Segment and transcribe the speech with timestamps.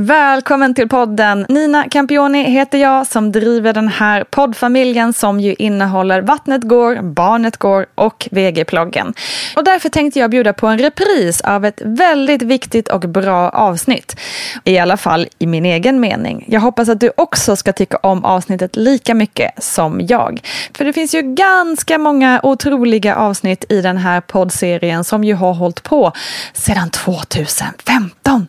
[0.00, 1.46] Välkommen till podden!
[1.48, 7.56] Nina Campioni heter jag som driver den här poddfamiljen som ju innehåller Vattnet går, Barnet
[7.56, 9.14] går och VG-ploggen.
[9.56, 14.20] Och därför tänkte jag bjuda på en repris av ett väldigt viktigt och bra avsnitt.
[14.64, 16.44] I alla fall i min egen mening.
[16.48, 20.40] Jag hoppas att du också ska tycka om avsnittet lika mycket som jag.
[20.74, 25.54] För det finns ju ganska många otroliga avsnitt i den här poddserien som ju har
[25.54, 26.12] hållit på
[26.52, 28.46] sedan 2015.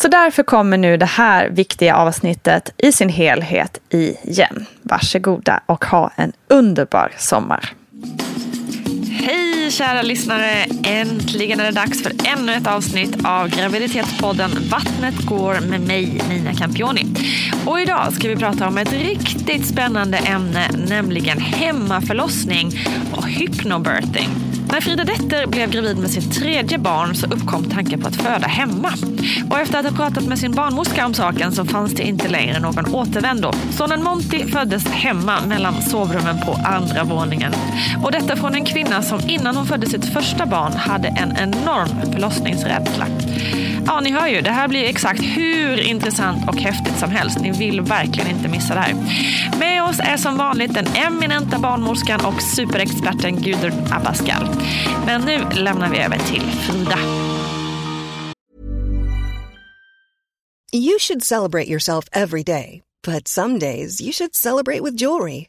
[0.00, 4.66] Så därför kommer nu det här viktiga avsnittet i sin helhet igen.
[4.82, 7.72] Varsågoda och ha en underbar sommar.
[9.68, 10.66] Hej kära lyssnare!
[10.82, 16.54] Äntligen är det dags för ännu ett avsnitt av graviditetspodden Vattnet går med mig, Nina
[16.54, 17.06] Campioni.
[17.66, 22.72] Och idag ska vi prata om ett riktigt spännande ämne, nämligen hemmaförlossning
[23.12, 24.28] och hypnobirthing.
[24.72, 28.46] När Frida Detter blev gravid med sitt tredje barn så uppkom tanken på att föda
[28.46, 28.92] hemma.
[29.50, 32.60] Och efter att ha pratat med sin barnmorska om saken så fanns det inte längre
[32.60, 33.52] någon återvändo.
[33.70, 37.52] Sonen Monty föddes hemma mellan sovrummen på andra våningen.
[38.04, 42.12] Och detta från en kvinna som innan hon födde sitt första barn hade en enorm
[42.12, 43.06] förlossningsrädsla.
[43.86, 47.38] Ja, ni hör ju, det här blir exakt hur intressant och häftigt som helst.
[47.40, 48.94] Ni vill verkligen inte missa det här.
[49.58, 54.48] Med oss är som vanligt den eminenta barnmorskan och superexperten Gudrun Abascal.
[55.06, 56.98] Men nu lämnar vi över till Frida.
[60.72, 65.48] You should celebrate yourself every day, but some days you should celebrate with jewelry.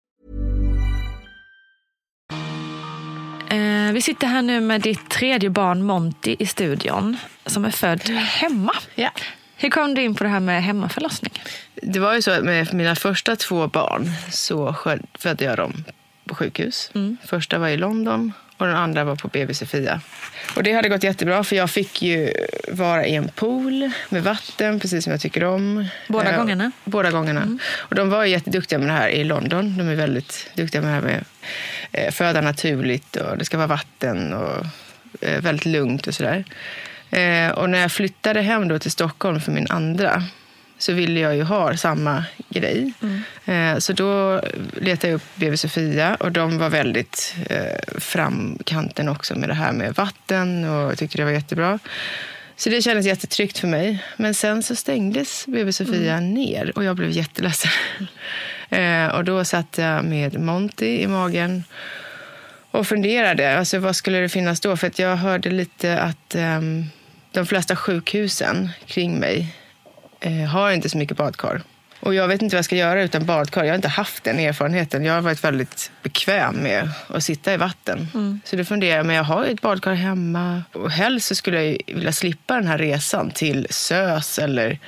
[3.93, 8.73] vi sitter här nu med ditt tredje barn Monty i studion som är född hemma.
[8.95, 9.09] Ja.
[9.55, 11.41] Hur kom du in på det här med hemmaförlossning?
[11.75, 14.75] Det var ju så att med mina första två barn så
[15.13, 15.83] födde jag dem
[16.25, 16.91] på sjukhus.
[17.25, 20.01] Första var i London och den andra var på BB Sofia.
[20.55, 22.33] Och det hade gått jättebra för jag fick ju
[22.67, 25.85] vara i en pool med vatten, precis som jag tycker om.
[26.07, 26.71] Båda Eh, gångerna?
[26.83, 27.57] Båda gångerna.
[27.77, 29.77] Och de var jätteduktiga med det här i London.
[29.77, 31.23] De är väldigt duktiga med det här med
[31.91, 34.65] eh, föda naturligt och det ska vara vatten och
[35.21, 36.43] eh, väldigt lugnt och sådär.
[37.11, 40.23] Eh, och när jag flyttade hem då till Stockholm för min andra
[40.81, 42.93] så ville jag ju ha samma grej.
[43.45, 44.41] Eh, så då
[44.81, 49.71] letade jag upp BB Sofia och de var väldigt eh, framkanten också med det här
[49.71, 51.79] med vatten och tyckte det var jättebra.
[52.55, 54.03] Så det kändes jättetryggt för mig.
[54.17, 56.33] Men sen så stängdes BB Sofia Mm.
[56.33, 57.71] ner och jag blev jätteledsen.
[58.69, 61.63] eh, och då satt jag med Monty i magen
[62.71, 63.57] och funderade.
[63.57, 64.77] Alltså, vad skulle det finnas då?
[64.77, 66.85] För att jag hörde lite att ehm,
[67.31, 69.55] de flesta sjukhusen kring mig
[70.21, 71.61] eh, har inte så mycket badkar.
[72.01, 73.63] Och jag vet inte vad jag ska göra utan badkar.
[73.63, 75.05] Jag har inte haft den erfarenheten.
[75.05, 78.07] Jag har varit väldigt bekväm med att sitta i vatten.
[78.45, 80.63] Så då funderar jag, men jag har ju ett badkar hemma.
[80.73, 84.79] Och helst så skulle jag vilja slippa den här resan till SÖS eller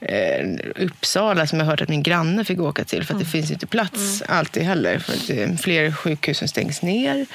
[0.00, 3.04] eh, Uppsala som jag hört att min granne fick åka till.
[3.04, 4.98] För att det finns inte plats alltid heller.
[4.98, 7.26] För att är fler sjukhus som stängs ner.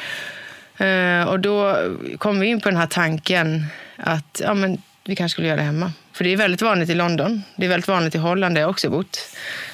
[0.77, 1.77] Eh, och då
[2.17, 3.65] kom vi in på den här tanken
[3.95, 5.91] att ja, men vi kanske skulle göra det hemma.
[6.15, 7.43] För det är väldigt vanligt i London.
[7.55, 9.19] Det är väldigt vanligt i Holland där jag också bott.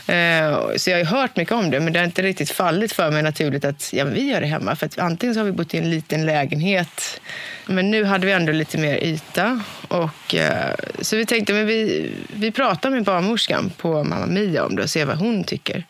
[0.08, 3.12] Eh, så jag har hört mycket om det, men det har inte riktigt fallit för
[3.12, 4.76] mig naturligt att ja, vi gör det hemma.
[4.76, 7.22] För att antingen så har vi bott i en liten lägenhet,
[7.66, 9.64] men nu hade vi ändå lite mer yta.
[9.88, 14.76] Och, eh, så vi tänkte, men vi, vi pratar med barnmorskan på Mamma Mia om
[14.76, 15.86] det och ser vad hon tycker.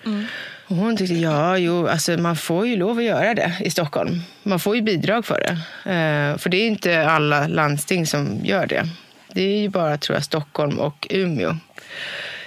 [0.67, 4.21] Och hon tyckte, ja, jo, alltså man får ju lov att göra det i Stockholm.
[4.43, 5.51] Man får ju bidrag för det.
[5.91, 8.87] Eh, för det är inte alla landsting som gör det.
[9.33, 11.57] Det är ju bara, tror jag, Stockholm och Umeå.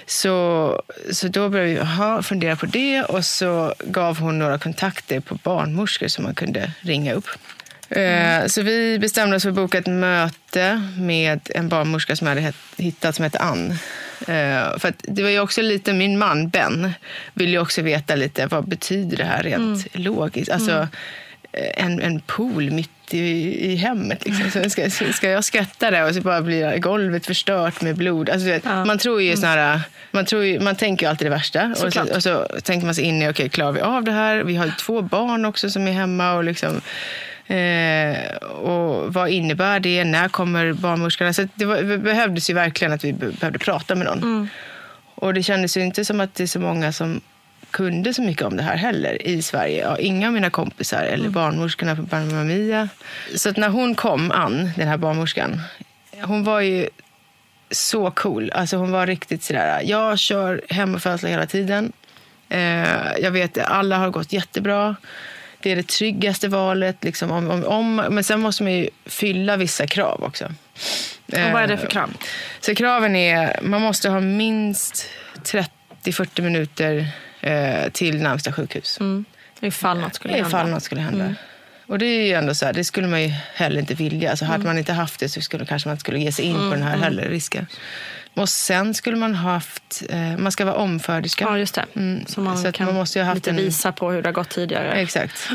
[0.07, 5.19] Så, så då började vi aha, fundera på det och så gav hon några kontakter
[5.19, 7.27] på barnmorskor som man kunde ringa upp.
[7.89, 12.35] Eh, Så vi bestämde oss för att boka ett möte med en barnmorska som jag
[12.35, 13.71] hade hittat som hette Ann.
[14.27, 16.93] Eh, För det var ju också lite, min man Ben
[17.33, 20.51] ville ju också veta lite vad betyder det här rent logiskt.
[20.51, 20.87] Alltså eh,
[21.77, 24.25] en, en pool mitt i, i hemmet.
[24.25, 24.61] Liksom.
[24.61, 28.29] Så ska, ska jag skratta där och så bara blir golvet förstört med blod?
[28.29, 29.79] Alltså, vet, Man tror ju såna här,
[30.11, 31.73] man, tror ju, man tänker ju alltid det värsta.
[31.85, 34.43] Och så, och så tänker man sig in i, okej, klarar vi av det här?
[34.43, 36.33] Vi har ju två barn också som är hemma.
[36.33, 36.81] och liksom...
[37.47, 40.03] Eh, och vad innebär det?
[40.03, 41.33] När kommer barnmorskorna?
[41.33, 44.49] Så det, var, det behövdes ju verkligen att vi be- behövde prata med någon.
[45.15, 47.21] Och det kändes ju inte som att det är så många som
[47.75, 49.81] kunde så mycket om det här heller i Sverige.
[49.81, 52.89] Ja, inga av mina kompisar eller barnmorskorna på Mamma Mia.
[53.35, 55.61] Så när hon kom, Ann, den här barnmorskan,
[56.21, 56.89] hon var ju
[57.71, 58.51] så cool.
[58.51, 61.91] Alltså hon var riktigt sådär, jag kör hemmafödslar hela tiden.
[62.49, 64.95] Eh, jag vet att alla har gått jättebra.
[65.59, 67.03] Det är det tryggaste valet.
[67.03, 70.45] Liksom, om, om, om, men sen måste man ju fylla vissa krav också.
[71.25, 72.13] Och vad är det för krav?
[72.59, 75.09] Så kraven är, man måste ha minst
[75.43, 77.07] 30-40 minuter
[77.45, 78.99] eh, till närmsta sjukhus.
[79.61, 80.47] Ifall något skulle hända.
[80.47, 81.35] Ifall något skulle hända.
[81.87, 84.29] Och det är ju ändå så här, det skulle man ju heller inte vilja.
[84.29, 86.55] Alltså hade man inte haft det så skulle kanske man inte skulle ge sig in
[86.57, 87.67] på den här heller risken.
[88.33, 91.45] Och sen skulle man ha haft, eh, man ska vara omföderska.
[91.45, 91.85] Ja, just det.
[91.95, 94.21] Mm, Så man så kan man måste ju ha haft lite en- visa på hur
[94.21, 94.91] det har gått tidigare.
[94.91, 95.49] Exakt.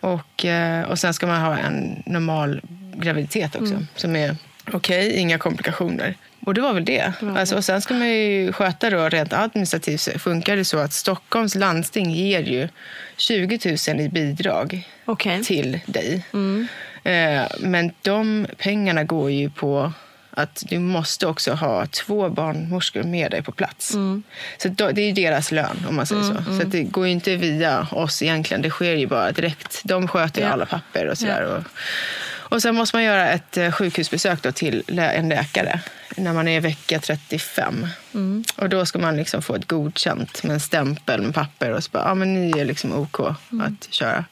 [0.00, 2.60] Och, eh, och sen ska man ha en normal
[2.94, 3.72] graviditet också.
[3.74, 3.86] Mm.
[3.96, 4.36] Som är
[4.72, 6.14] okej, inga komplikationer.
[6.46, 7.12] Och det var väl det.
[7.36, 10.08] Alltså, och sen ska man ju sköta då rent administrativt.
[10.22, 12.68] Funkar det så att Stockholms landsting ger ju
[13.16, 15.44] 20 000 i bidrag Okej.
[15.44, 16.24] till dig.
[16.32, 16.68] Mm.
[17.04, 19.92] Eh, men de pengarna går ju på
[20.30, 23.94] att du måste också ha två barnmorskor med dig på plats.
[23.94, 24.22] Mm.
[24.58, 26.34] Så det är ju deras lön om man säger så.
[26.44, 28.62] Så att det går ju inte via oss egentligen.
[28.62, 29.80] Det sker ju bara direkt.
[29.84, 30.48] De sköter Ja.
[30.48, 31.42] alla papper och sådär.
[31.42, 31.62] Och,
[32.48, 35.80] och sen måste man göra ett eh, sjukhusbesök då till en läkare
[36.16, 37.86] när man är i vecka 35.
[38.14, 38.44] Mm.
[38.56, 41.90] Och då ska man liksom få ett godkänt med en stämpel med papper och så
[41.90, 43.18] bara, ja men ni är liksom OK
[43.52, 43.66] Mm.
[43.66, 44.24] att köra.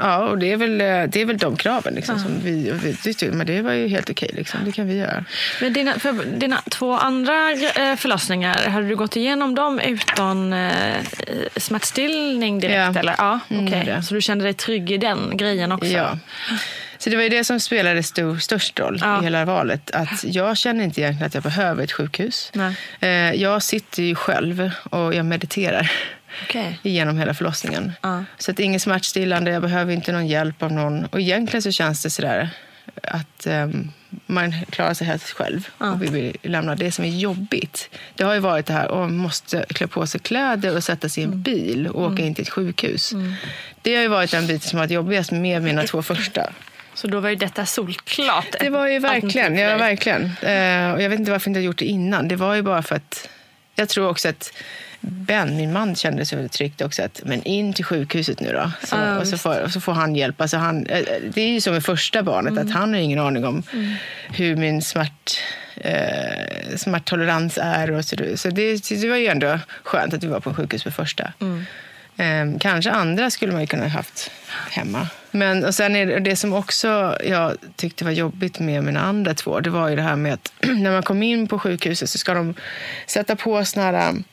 [0.00, 2.96] Ja, och det är väl, eh, det är väl de kraven liksom som vi, vi
[2.96, 4.60] tyckte, men det var ju helt okej liksom.
[4.64, 5.24] Det kan vi göra.
[5.60, 5.94] Men dina,
[6.36, 10.96] dina två andra eh, förlossningar, hade du gått igenom dem utan eh,
[11.56, 12.94] smärtstillning direkt?
[12.94, 13.00] Ja.
[13.00, 13.14] Eller?
[13.18, 14.02] Ja, Mm, det.
[14.02, 15.86] Så du kände dig trygg i den grejen också?
[15.86, 16.18] Ja.
[16.98, 19.20] Så det var ju det som spelade stor, störst roll Ja.
[19.20, 19.90] i hela valet.
[19.90, 22.50] Att jag känner inte egentligen att jag behöver ett sjukhus.
[22.54, 22.74] Nej.
[23.00, 23.08] Eh,
[23.42, 25.90] Jag sitter ju själv och jag mediterar
[26.44, 26.78] Okej.
[26.82, 27.92] genom hela förlossningen.
[28.02, 28.24] Ja.
[28.38, 31.04] Så att inget smärtstillande, jag behöver inte någon hjälp av någon.
[31.04, 32.50] Och egentligen så känns det sådär
[33.02, 33.90] att ehm,
[34.26, 37.90] man klarar sig helt själv och vi vill lämna det som är jobbigt.
[38.14, 41.22] Det har ju varit det här man måste klä på sig kläder och sätta sig
[41.22, 41.42] i en Mm.
[41.42, 43.12] bil och åka in till ett sjukhus.
[43.82, 46.50] Det har ju varit den biten som har varit jobbigast med mina två första.
[46.98, 50.22] Så då var ju detta solklart Det var ju verkligen, ja, verkligen.
[50.22, 52.28] Eh, och jag vet inte varför jag inte gjort det innan.
[52.28, 53.28] Det var ju bara för att
[53.74, 54.52] jag tror också att
[55.00, 56.52] Ben, min man, kände sig väldigt
[56.82, 57.02] också.
[57.02, 58.70] Att, men in till sjukhuset nu då.
[58.86, 60.40] Så, Ja, och, så får, och så får han hjälp.
[60.40, 61.00] Alltså han, eh,
[61.34, 62.66] det är ju som med första barnet, Mm.
[62.66, 63.62] att han har ingen aning om
[64.28, 65.40] hur min smärt,
[65.76, 67.90] eh, smärttolerans är.
[67.90, 70.90] Och så så det, det var ju ändå skönt att vi var på sjukhus för
[70.90, 71.32] första.
[71.40, 71.64] Mm.
[72.18, 74.30] Eh, kanske andra skulle man ju kunna ha haft
[74.70, 75.08] hemma.
[75.30, 79.34] Men och sen är det, det som också jag tyckte var jobbigt med mina andra
[79.34, 82.18] två, det var ju det här med att när man kom in på sjukhuset så
[82.18, 82.54] ska de
[83.06, 84.24] sätta på såna här um,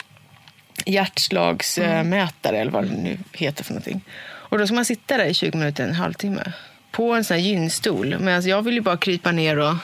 [0.85, 4.01] hjärtslagsmätare eller vad det nu heter för någonting.
[4.25, 6.51] Och då ska man sitta där i 20 minuter, en halvtimme
[6.91, 8.27] på en sån här gynstol.
[8.27, 9.75] Alltså jag vill ju bara krypa ner och,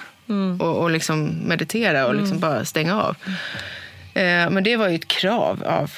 [0.60, 3.16] och, och liksom meditera och liksom bara stänga av.
[4.14, 5.92] Eh, men det var ju ett krav av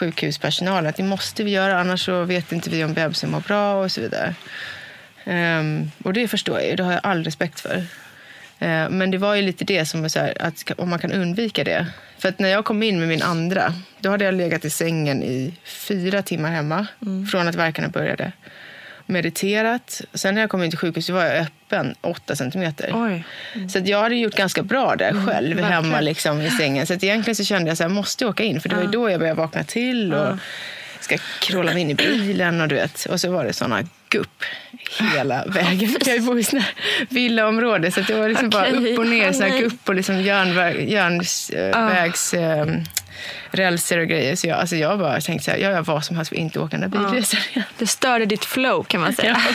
[0.00, 3.84] sjukhuspersonalen att det måste vi göra annars så vet inte vi om bebisen mår bra
[3.84, 4.34] och så vidare.
[5.24, 7.76] Ehm, och det förstår jag det har jag all respekt för.
[8.58, 11.12] Eh, men det var ju lite det som var så här, att om man kan
[11.12, 11.86] undvika det.
[12.18, 15.22] För att när jag kom in med min andra, då hade jag legat i sängen
[15.22, 16.86] i fyra timmar hemma
[17.30, 18.32] från att verkarna började.
[19.10, 20.00] Mediterat.
[20.14, 22.90] Sen när jag kom in till sjukhuset var jag öppen 8 centimeter.
[22.94, 23.24] Oj.
[23.68, 26.86] Så jag hade gjort ganska bra där själv hemma liksom, i sängen.
[26.86, 28.60] Så egentligen så kände jag att jag måste åka in.
[28.60, 30.14] För det var ju då jag började vakna till.
[30.14, 30.36] Och
[31.00, 33.04] ska kråla mig in i bilen och du vet.
[33.04, 34.44] Och så var det såna gupp
[35.14, 35.96] hela vägen.
[36.06, 36.64] Jag bor i såna
[37.08, 38.92] villaområde så det var liksom bara Okej.
[38.92, 39.32] upp och ner.
[39.32, 42.32] Såna gupp och liksom järnväg, järnvägs...
[42.34, 42.68] eh,
[43.50, 44.36] rälser och grejer.
[44.36, 46.40] Så jag, alltså jag bara tänkte så här, jag gör vad som helst för att
[46.40, 47.64] inte åka den där bilresan igen.
[47.78, 49.40] Det störde ditt flow kan man säga.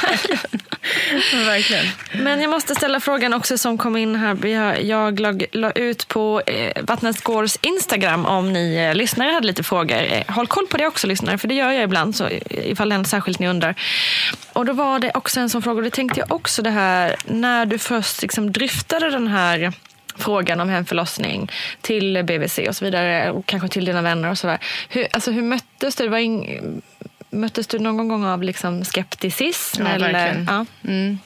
[1.34, 1.86] Ja, verkligen.
[2.14, 4.46] Men jag måste ställa frågan också som kom in här.
[4.80, 9.64] Jag lag, la ut på eh, Vattnets Gårds Instagram om ni eh, lyssnare hade lite
[9.64, 9.98] frågor.
[9.98, 12.96] Eh, håll koll på det också lyssnare, för det gör jag ibland så, ifall det
[12.96, 13.76] är något särskilt ni undrar.
[14.54, 17.16] Och då var det också en sån fråga, och det tänkte jag också det här
[17.26, 19.74] när du först liksom dryftade den här
[20.18, 24.60] frågan om hemförlossning till BVC och så vidare och kanske till dina vänner och sådär.
[24.90, 26.04] Hur, alltså, hur möttes du?
[26.04, 26.62] Det var ing,
[27.30, 29.84] möttes du någon gång av liksom skepticism?
[29.84, 30.14] Ja, eller?
[30.14, 30.48] verkligen.
[30.50, 30.66] Ja.
[30.92, 31.20] Mm.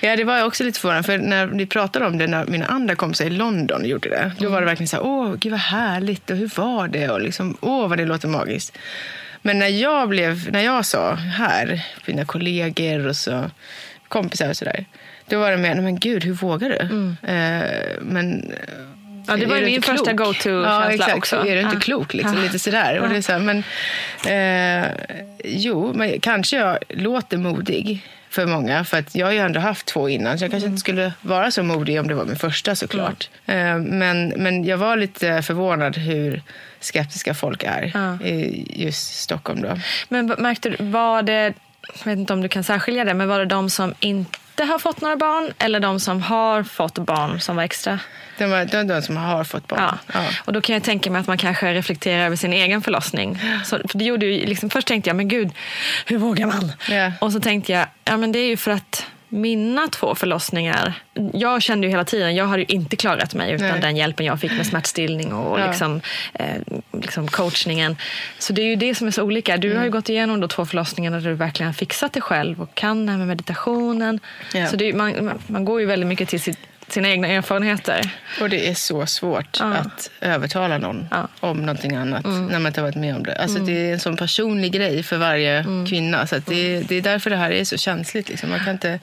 [0.00, 2.66] Ja, det var jag också lite förvånad för när vi pratade om det när mina
[2.66, 4.32] andra kompisar i London gjorde det.
[4.38, 7.08] Då var det verkligen så här, åh, gud vad härligt och hur var det?
[7.08, 8.78] Och liksom, åh, vad det låter magiskt.
[9.42, 13.50] Men när jag, blev, när jag sa här, mina kollegor och så,
[14.08, 14.84] kompisar och sådär.
[15.28, 16.76] Då var det mer, men gud, hur vågar du?
[17.32, 18.52] Eh, men
[19.26, 21.36] Ja, det var min första go-to-känsla ja, också.
[21.36, 21.80] Är du inte Ja.
[21.80, 22.14] klok?
[22.14, 22.42] Liksom, Ja.
[22.42, 23.00] Lite sådär.
[23.00, 23.58] Och det är så här, men,
[24.26, 24.90] eh,
[25.44, 28.84] jo, men kanske jag låter modig för många.
[28.84, 30.38] För att jag har ju ändå haft två innan.
[30.38, 33.30] Så jag kanske inte skulle vara så modig om det var min första såklart.
[33.46, 36.42] Eh, men, men jag var lite förvånad hur
[36.80, 38.26] skeptiska folk är Ja.
[38.26, 39.62] i just Stockholm.
[39.62, 39.78] Då.
[40.08, 41.52] Men märkte du, var det,
[41.98, 44.78] jag vet inte om du kan särskilja det, men var det de som inte har
[44.78, 47.98] fått några barn eller de som har fått barn som var extra?
[48.38, 49.80] De, var, de, de som har fått barn.
[49.80, 49.98] Ja.
[50.12, 50.24] Ja.
[50.44, 53.40] Och då kan jag tänka mig att man kanske reflekterar över sin egen förlossning.
[53.64, 55.50] Så, för det gjorde ju, liksom, först tänkte jag, men gud,
[56.06, 56.72] hur vågar man?
[56.90, 57.12] Ja.
[57.20, 60.94] Och så tänkte jag, ja men det är ju för att mina två förlossningar,
[61.32, 63.80] jag kände ju hela tiden, jag hade ju inte klarat mig utan Nej.
[63.80, 65.66] den hjälpen jag fick med smärtstillning och Ja.
[65.66, 66.00] liksom,
[66.34, 66.46] eh,
[66.92, 67.96] liksom coachningen.
[68.38, 69.56] Så det är ju det som är så olika.
[69.56, 69.78] Du Mm.
[69.78, 72.74] har ju gått igenom då två förlossningar där du verkligen har fixat det själv och
[72.74, 74.20] kan det här med meditationen.
[74.54, 74.66] Ja.
[74.66, 78.10] Så det man- man går ju väldigt mycket till sitt, sina egna erfarenheter.
[78.40, 79.66] Och det är så svårt Ja.
[79.74, 81.28] att övertala någon Ja.
[81.40, 83.36] om någonting annat när man inte har varit med om det.
[83.36, 86.26] Alltså Det är en sån personlig grej för varje kvinna.
[86.26, 88.28] Så det, det är därför det här är så känsligt.
[88.28, 88.50] Liksom.
[88.50, 89.00] Man kan inte...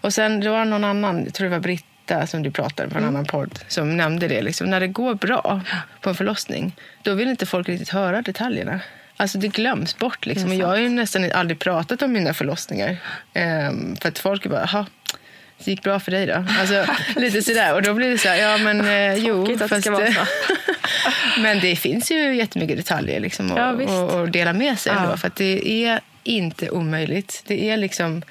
[0.00, 2.98] Och sen det var någon annan, jag tror det var Britta som du pratade på
[2.98, 4.42] en annan podd, som nämnde det.
[4.42, 5.60] Liksom, när det går bra
[6.00, 8.80] på en förlossning, då vill inte folk riktigt höra detaljerna.
[9.16, 10.26] Alltså det glöms bort.
[10.26, 10.48] Liksom.
[10.50, 12.96] Och jag har ju nästan aldrig pratat om mina förlossningar.
[13.34, 14.64] Ehm, för att folk är bara,
[15.58, 16.44] det gick bra för dig då?
[16.60, 17.74] Alltså, lite sådär.
[17.74, 19.52] Och då blir det så här, ja men eh, jo.
[19.62, 20.20] Att det ska vara så.
[21.40, 23.90] men det finns ju jättemycket detaljer liksom, Ja, att visst.
[23.90, 25.02] och, och dela med sig Ja.
[25.02, 25.16] ändå.
[25.16, 27.42] För det är inte omöjligt.
[27.46, 28.22] Det är liksom...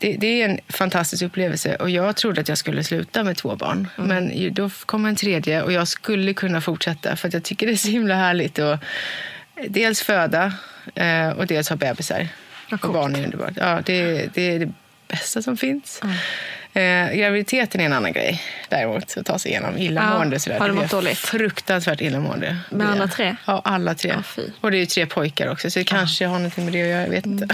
[0.00, 3.56] Det, det är en fantastisk upplevelse och jag trodde att jag skulle sluta med två
[3.56, 3.88] barn.
[3.98, 4.08] Mm.
[4.08, 7.76] Men då kom en tredje och jag skulle kunna fortsätta för jag tycker det är
[7.76, 8.80] så himla härligt att
[9.68, 10.52] dels föda
[10.94, 12.28] eh, och dels ha bebisar.
[12.72, 13.52] Och barn är underbart.
[13.56, 14.72] Ja, det, det är det
[15.08, 16.00] bästa som finns.
[16.72, 20.36] Eh, graviditeten är en annan grej däremot, att ta sig igenom illamående.
[20.36, 20.58] Ja, sådär.
[20.58, 21.18] har du mått dåligt?
[21.18, 22.56] Fruktansvärt illamående.
[22.70, 23.36] Med alla tre?
[23.46, 24.14] Ja, alla tre.
[24.36, 26.82] Ja, och det är ju tre pojkar också, så det kanske har någonting med det
[26.82, 27.02] att göra.
[27.02, 27.48] Jag vet inte.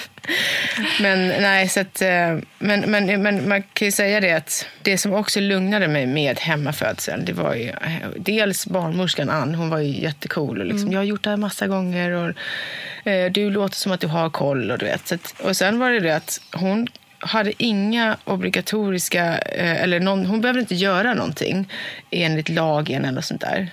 [1.00, 4.98] men nej, så att, eh, men, men, men man kan ju säga det att det
[4.98, 9.78] som också lugnade mig med hemmafödseln, det var ju eh, dels barnmorskan Ann, hon var
[9.78, 10.60] ju jättecool.
[10.60, 12.34] Och liksom, Jag har gjort det här massa gånger och
[13.10, 14.70] eh, du låter som att du har koll.
[14.70, 15.08] Och, du vet.
[15.08, 16.88] Så att, och sen var det det att hon
[17.22, 21.68] hade inga obligatoriska, eh, eller någon, hon behövde inte göra någonting
[22.10, 23.68] enligt lagen eller sånt där.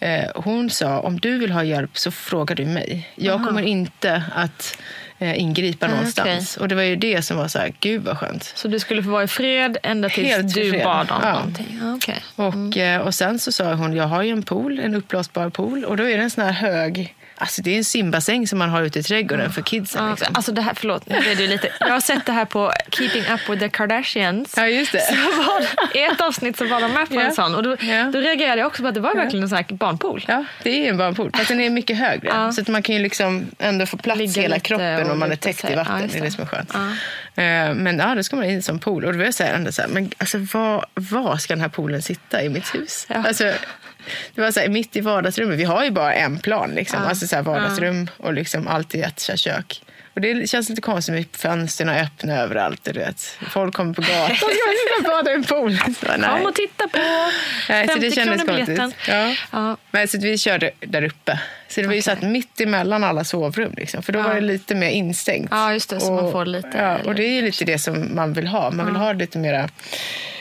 [0.00, 3.08] Eh, hon sa, om du vill ha hjälp så frågar du mig.
[3.14, 4.78] Jag kommer inte att
[5.18, 6.56] eh, ingripa någonstans.
[6.56, 8.52] Och det var ju det som var så här, gud vad skönt.
[8.54, 10.84] Så du skulle få vara i fred ända tills Helt du fred.
[10.84, 11.32] bad om Ja.
[11.32, 11.78] någonting?
[11.82, 12.22] Ja, okej.
[12.36, 15.84] Och, eh, och sen så sa hon, jag har ju en pool, en uppblåsbar pool.
[15.84, 18.68] Och då är det en sån här hög, alltså det är en simbassäng som man
[18.70, 20.04] har ute i trädgården för kidsen.
[20.04, 20.34] Ja, Liksom.
[20.36, 21.68] Alltså det här, förlåt, nu blev det lite.
[21.80, 24.54] Jag har sett det här på Keeping Up with the Kardashians.
[24.56, 25.16] Ja, just det.
[25.36, 25.60] Var
[25.92, 27.20] det, I ett avsnitt så var de med på Ja.
[27.20, 28.02] en sån och då, Ja.
[28.12, 30.24] då reagerade jag också på att det var verkligen en sån här barnpool.
[30.28, 31.30] Ja, det är en barnpool.
[31.34, 32.28] Fast den är mycket högre.
[32.28, 32.52] Ja.
[32.52, 35.36] Så att man kan ju liksom ändå få plats Ligga hela kroppen om man är
[35.36, 36.02] täckt i Ja, vatten.
[36.02, 36.26] just det är det.
[36.28, 36.70] det som är skönt.
[36.74, 37.42] Ja.
[37.42, 39.04] Eh, Men ja, då ska man in som pool.
[39.04, 42.02] Och då vill jag ändå så här, men alltså var, var ska den här poolen
[42.02, 43.06] sitta i mitt hus?
[43.08, 43.24] Ja.
[43.28, 43.52] Alltså,
[44.34, 45.58] det var så här, mitt i vardagsrummet.
[45.58, 46.70] Vi har ju bara en plan.
[46.70, 47.02] Liksom.
[47.02, 49.82] Alltså så här, vardagsrum och liksom alltid ett så här, kök.
[50.16, 52.84] Och det känns lite konstigt med fönstren öppna överallt.
[52.84, 53.20] Du vet.
[53.50, 55.78] Folk kommer på gatan och ska och bada i en pool.
[55.78, 56.30] Så, nej.
[56.30, 56.98] Kom och titta på
[57.68, 58.92] Nej, så 50 det kändes kronor biljetten.
[59.08, 59.34] Ja.
[59.52, 59.76] Ja.
[59.90, 61.40] Men så vi körde där uppe.
[61.68, 63.74] Så det var ju så att mitt emellan alla sovrum.
[63.76, 64.02] Liksom.
[64.02, 65.48] För då var det lite mer instängt.
[65.50, 68.14] Ja, just det, så man får lite- Ja, och det är ju lite det som
[68.14, 68.70] man vill ha.
[68.70, 69.68] Man vill ha lite mera...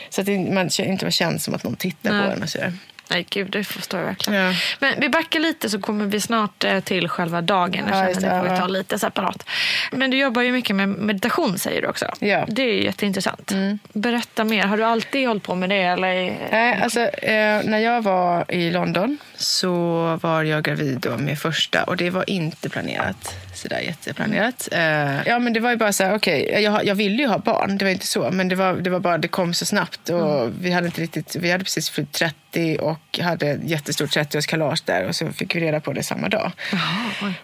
[0.10, 2.26] Så att det, man inte känns som att någon tittar Nej.
[2.26, 2.74] på en och sådär.
[3.10, 4.42] Nej, gud, det förstår jag verkligen.
[4.42, 4.54] Ja.
[4.80, 7.74] Men vi backar lite så kommer vi snart eh, till själva dagen.
[7.74, 9.44] Jag Ja, känner just det får vi ta lite separat.
[9.92, 12.06] Men du jobbar ju mycket med meditation säger du också.
[12.20, 12.38] Ja.
[12.38, 12.50] Mm.
[12.54, 13.52] Det är ju jätteintressant.
[13.94, 14.64] Berätta mer.
[14.64, 15.82] Har du alltid hållit på med det?
[15.82, 16.38] Eller?
[16.52, 19.76] Nej, alltså, eh, när jag var i London så
[20.22, 23.36] var jag gravid då med första och det var inte planerat.
[23.56, 24.70] Sådär jätteplanerat.
[24.72, 27.38] Eh, ja, men det var ju bara så här, okej, jag, jag ville ju ha
[27.38, 28.32] barn, det var inte så.
[28.32, 31.36] Men det var, det var bara, det kom så snabbt och vi hade inte riktigt,
[31.36, 35.60] vi hade precis fyllt 30 och hade ett jättestort 30-årskalas där och så fick vi
[35.60, 36.52] reda på det samma dag.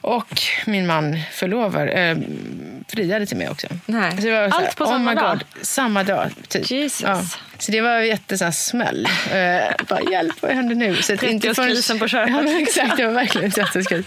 [0.01, 2.17] och min man förlovar eh,
[2.87, 3.67] friade till mig också.
[3.85, 4.11] Nej.
[4.11, 5.37] Allt här, på samma my dag?
[5.37, 6.71] God, samma dag, typ.
[6.71, 7.01] Jesus.
[7.01, 7.21] Ja.
[7.61, 9.05] Så det var en jätte så här smäll.
[9.31, 10.95] Eh, bara, hjälp, vad händer nu?
[10.95, 12.33] Så att inte förrän- 30-årskrisen på köpet.
[12.35, 14.05] Ja, men exakt, det var verkligen en 30-årskris.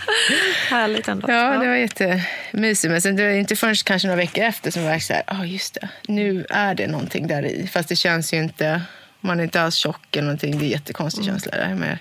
[0.68, 1.30] Härligt ändå.
[1.32, 2.90] Ja, det var jättemysigt.
[2.90, 5.22] Men sen det var inte förrän kanske några veckor efter som jag var så här,
[5.26, 7.66] ja ah, just det, nu är det någonting där i.
[7.72, 8.82] Fast det känns ju inte,
[9.20, 10.58] man är inte alls tjock eller någonting.
[10.58, 11.34] Det är jättekonstig Mm.
[11.34, 11.98] känsla där med.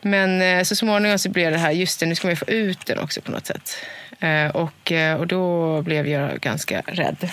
[0.00, 2.48] Men eh, så småningom så blev det här, just det, nu ska man ju få
[2.48, 3.76] ut den också på något sätt.
[4.20, 7.28] Eh, och, eh, och då blev jag ganska rädd.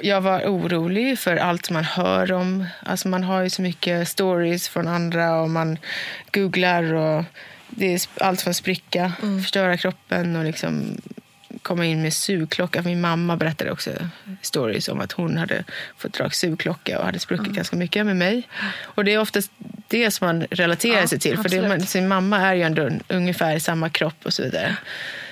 [0.00, 2.66] Jag var orolig för allt man hör om.
[2.82, 5.78] Alltså man har ju så mycket stories från andra och man
[6.32, 7.24] googlar och
[7.68, 9.12] det är allt från spricka,
[9.42, 11.00] förstöra kroppen och liksom
[11.62, 12.82] komma in med sugklocka.
[12.82, 13.90] Min mamma berättade också
[14.42, 15.64] stories om att hon hade
[15.96, 18.48] fått dra sugklocka och hade spruckit ganska mycket med mig.
[18.82, 19.50] Och det är oftast
[19.88, 21.38] det som man relaterar Ja, sig till.
[21.38, 24.76] För det, man, sin mamma är ju ändå ungefär samma kropp och så vidare.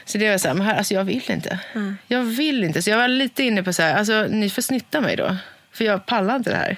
[0.05, 1.59] Så det var så här, men här, alltså jag vill inte.
[2.07, 2.83] Jag vill inte.
[2.83, 5.37] Så jag var lite inne på så här, alltså ni får snitta mig då.
[5.73, 6.77] För jag pallar inte det här.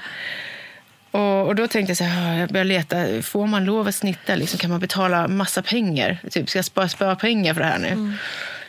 [1.10, 3.94] Och, och då tänkte jag så här, ah, jag började leta, får man lov att
[3.94, 4.34] snitta?
[4.34, 6.18] Liksom, kan man betala massa pengar?
[6.30, 8.14] Typ, ska jag spara, spara pengar för det här nu?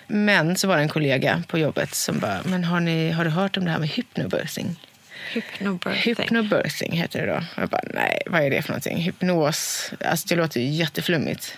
[0.07, 3.31] Men så var det en kollega på jobbet som bara, men har, ni, har du
[3.31, 4.75] hört om det här med hypnobirthing?
[5.33, 6.15] Hypnobirthing.
[6.15, 7.37] Hypnobirthing heter det då.
[7.37, 8.97] Och jag bara, nej, vad är det för någonting?
[8.97, 11.57] Hypnos, alltså det låter ju jätteflummigt.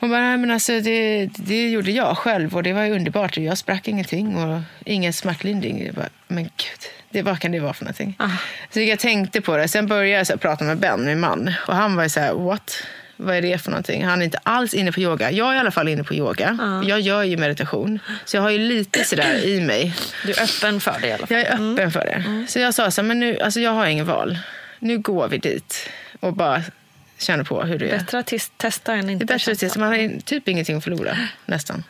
[0.00, 3.36] Hon bara, men alltså det, det gjorde jag själv och det var ju underbart.
[3.36, 5.90] Jag sprack ingenting och ingen smärtlindring.
[5.96, 6.80] Bara, men gud,
[7.10, 8.16] det, vad kan det vara för någonting?
[8.70, 9.68] Så jag tänkte på det.
[9.68, 11.54] Sen började jag prata med Ben, min man.
[11.66, 12.82] Och han var så här, what?
[13.16, 14.04] Vad är det för någonting?
[14.04, 15.30] Han är inte alls inne på yoga.
[15.30, 16.58] Jag är i alla fall inne på yoga.
[16.86, 17.98] Jag gör ju meditation.
[18.24, 19.94] Så jag har ju lite sådär i mig.
[20.24, 21.36] Du är öppen för det i alla fall.
[21.36, 22.46] Jag är öppen för det.
[22.48, 24.38] Så jag sa så här, men nu, alltså jag har ingen val.
[24.78, 25.88] Nu går vi dit
[26.20, 26.62] och bara
[27.18, 27.98] känner på hur det är.
[27.98, 29.80] Bättre att tes- testa än Det inte är bättre att testa.
[29.80, 31.84] Man har typ ingenting att förlora, nästan.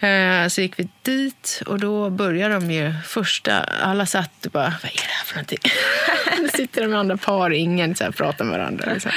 [0.00, 3.60] Eh, Så gick vi dit och då började de ju första...
[3.62, 5.58] Alla satt och bara, vad är det här för någonting?
[6.42, 8.92] Nu sitter de med andra par, ingen så här, pratar med varandra.
[8.92, 9.10] Liksom.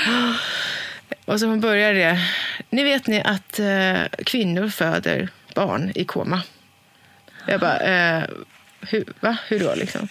[1.26, 2.20] Och så började det.
[2.70, 6.42] Ni vet ni att eh, kvinnor föder barn i koma?
[7.48, 8.24] Jag bara, eh,
[8.82, 9.38] hur, va?
[9.48, 9.76] Hur då?
[9.76, 10.08] Liksom.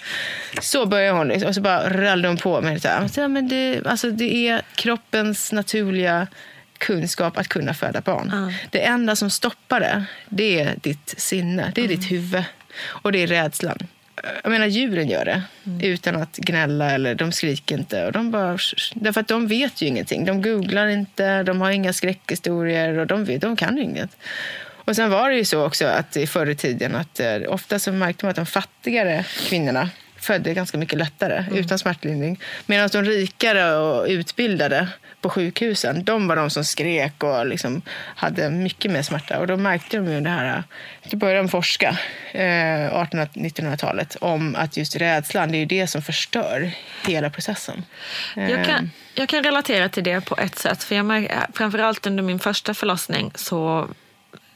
[0.60, 2.80] Så började hon liksom, och så bara rallade hon på det.
[2.80, 6.26] Så här, Ja, men det, alltså, det är kroppens naturliga
[6.78, 8.54] kunskap att kunna föda barn.
[8.70, 12.44] Det enda som stoppar det, det är ditt sinne, det är ditt huvud
[12.84, 13.78] och det är rädslan.
[14.42, 15.42] Jag menar, djuren gör det
[15.86, 18.06] utan att gnälla eller de skriker inte.
[18.06, 18.58] Och de bara,
[18.94, 20.24] därför att de vet ju ingenting.
[20.24, 24.16] De googlar inte, de har inga skräckhistorier och de, vet, de kan ju inget.
[24.88, 27.78] Och sen var det ju så också att i förr i tiden att eh, ofta
[27.78, 32.40] så märkte man att de fattigare kvinnorna födde ganska mycket lättare utan smärtlindring.
[32.66, 34.88] Medan de rikare och utbildade
[35.20, 37.82] på sjukhusen, de var de som skrek och liksom
[38.16, 39.38] hade mycket mer smärta.
[39.38, 40.62] Och då märkte de ju det här,
[41.10, 41.98] då började de forska,
[42.32, 46.70] eh, 1800-1900-talet, om att just rädslan, det är ju det som förstör
[47.06, 47.84] hela processen.
[48.34, 50.84] Jag Eh, kan, jag kan relatera till det på ett sätt.
[50.84, 53.88] För jag märker, framförallt under min första förlossning så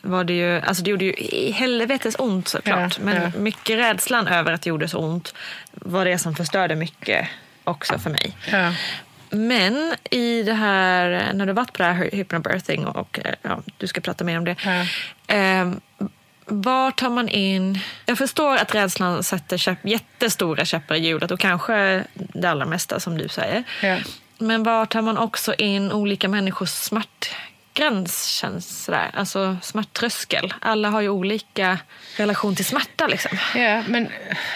[0.02, 2.98] var det ju, alltså det gjorde ju i helvetes ont såklart.
[2.98, 3.38] Ja, men ja.
[3.38, 5.34] mycket rädslan över att det gjorde så ont
[5.72, 7.28] var det som förstörde mycket
[7.64, 8.36] också för mig.
[8.50, 8.72] Ja.
[9.30, 13.86] Men i det här, när du varit på det här hypnobirthing och eh, ja, du
[13.86, 14.56] ska prata mer om det.
[15.26, 15.72] Eh,
[16.44, 17.78] var tar man in...
[18.06, 23.00] Jag förstår att rädslan sätter käpp, jättestora käppar i hjulet och kanske det allra mesta
[23.00, 23.64] som du säger.
[24.38, 26.70] Men var tar man också in olika människors
[27.76, 29.10] smärtgräns känns sådär.
[29.14, 30.54] Alltså smärttröskel.
[30.60, 31.78] Alla har ju olika
[32.16, 33.38] relation till smärta liksom.
[33.54, 34.08] Ja, men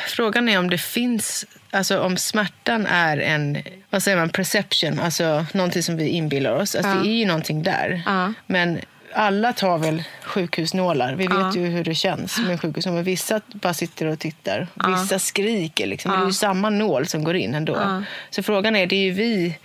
[0.08, 3.58] frågan är om det finns, alltså om smärtan är en,
[3.90, 6.74] vad säger man, perception, alltså någonting som vi inbillar oss.
[6.74, 8.02] Alltså det är ju någonting där.
[8.06, 8.32] Ja.
[8.46, 8.78] Men
[9.14, 11.14] alla tar väl sjukhusnålar.
[11.14, 11.52] Vi vet Ja.
[11.54, 13.02] ju hur det känns med sjukhusnålar.
[13.02, 14.68] Vissa bara sitter och tittar.
[14.88, 15.86] Vissa skriker.
[15.86, 16.10] Liksom.
[16.12, 18.02] Det är ju samma nål som går in ändå.
[18.30, 19.58] Så frågan är, det är ju vi,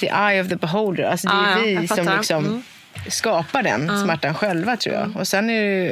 [0.00, 1.04] the eye of the beholder.
[1.04, 2.62] Alltså det är Ja, ja, vi som liksom Mm.
[3.08, 5.16] Skapar den smärtan själva tror jag.
[5.16, 5.84] Och sen är det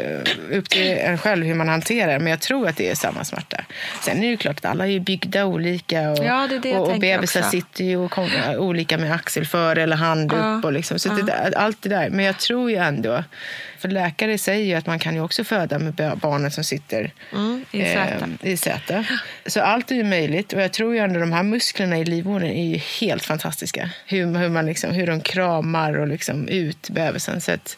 [0.50, 2.18] ju upp till en själv hur man hanterar det.
[2.18, 3.64] Men jag tror att det är samma smärta.
[4.02, 6.10] Sen är det ju klart att alla är byggda olika.
[6.10, 7.50] Och, Ja, det det och, och bebisar också.
[7.50, 10.64] sitter ju och kom, olika med axel före eller hand upp.
[10.64, 10.98] Och liksom.
[10.98, 12.10] Så det allt det där.
[12.10, 13.24] Men jag tror ju ändå,
[13.84, 17.12] för läkare säger ju att man kan ju också föda med ba- barnet som sitter
[17.32, 18.28] Mm, i säte.
[18.42, 19.04] eh, i säte.
[19.46, 20.52] Så allt är ju möjligt.
[20.52, 23.90] Och jag tror ju ändå de här musklerna i livmodern är ju helt fantastiska.
[24.06, 27.40] Hur, hur, man liksom, hur de kramar och liksom ut bebisen.
[27.40, 27.76] Så att,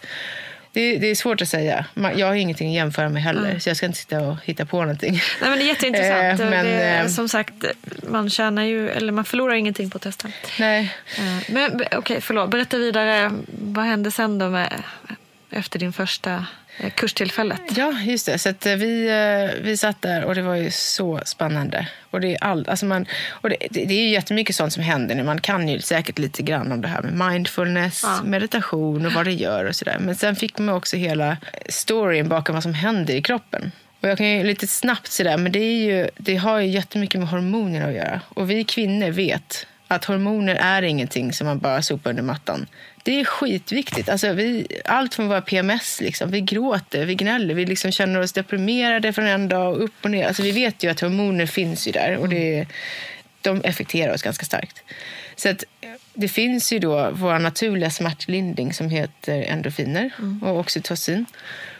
[0.73, 1.85] det, det är svårt att säga.
[2.16, 4.81] Jag har ingenting att jämföra med heller, så jag ska inte sitta och hitta på
[4.81, 5.12] någonting.
[5.40, 6.40] Nej, men det är jätteintressant.
[6.40, 7.53] Eh, men, det, eh, som sagt,
[8.09, 10.29] man tjänar ju, eller man förlorar ingenting på att testa.
[10.59, 10.95] Nej.
[11.19, 12.51] Eh, Men okej, förlåt.
[12.51, 13.31] Berätta vidare.
[13.59, 14.73] Vad hände sen då med,
[15.50, 16.46] efter din första
[16.80, 17.61] eh, kurstillfället?
[17.76, 18.38] Ja, just det.
[18.38, 21.88] Så eh, vi, eh, vi satt där och det var ju så spännande.
[22.11, 24.82] Och det är, all, alltså man, och det, det det är ju jättemycket sånt som
[24.82, 25.22] händer nu.
[25.22, 28.22] Man kan ju säkert lite grann om det här med mindfulness, Ja.
[28.24, 29.96] meditation och vad det gör och sådär.
[30.00, 31.37] Men sen fick man också hela
[31.68, 33.72] storyn bakom vad som händer i kroppen.
[34.00, 37.20] Och jag kan ju lite snabbt sådär, men det, är ju, det har ju jättemycket
[37.20, 38.20] med hormoner att göra.
[38.28, 42.66] Och vi kvinnor vet att hormoner är ingenting som man bara sopar under mattan.
[43.03, 44.09] Det är skitviktigt.
[44.09, 46.31] Alltså vi, allt från våra PMS, liksom.
[46.31, 50.11] vi gråter, vi gnäller, vi liksom känner oss deprimerade från en dag och upp och
[50.11, 50.27] ner.
[50.27, 52.66] Alltså vi vet ju att hormoner finns ju där och det,
[53.42, 54.83] de effekterar oss ganska starkt.
[55.37, 55.64] Så att,
[56.14, 60.11] det finns ju då vår naturliga smärtlindring som heter endorfiner
[60.42, 61.27] och oxytocin.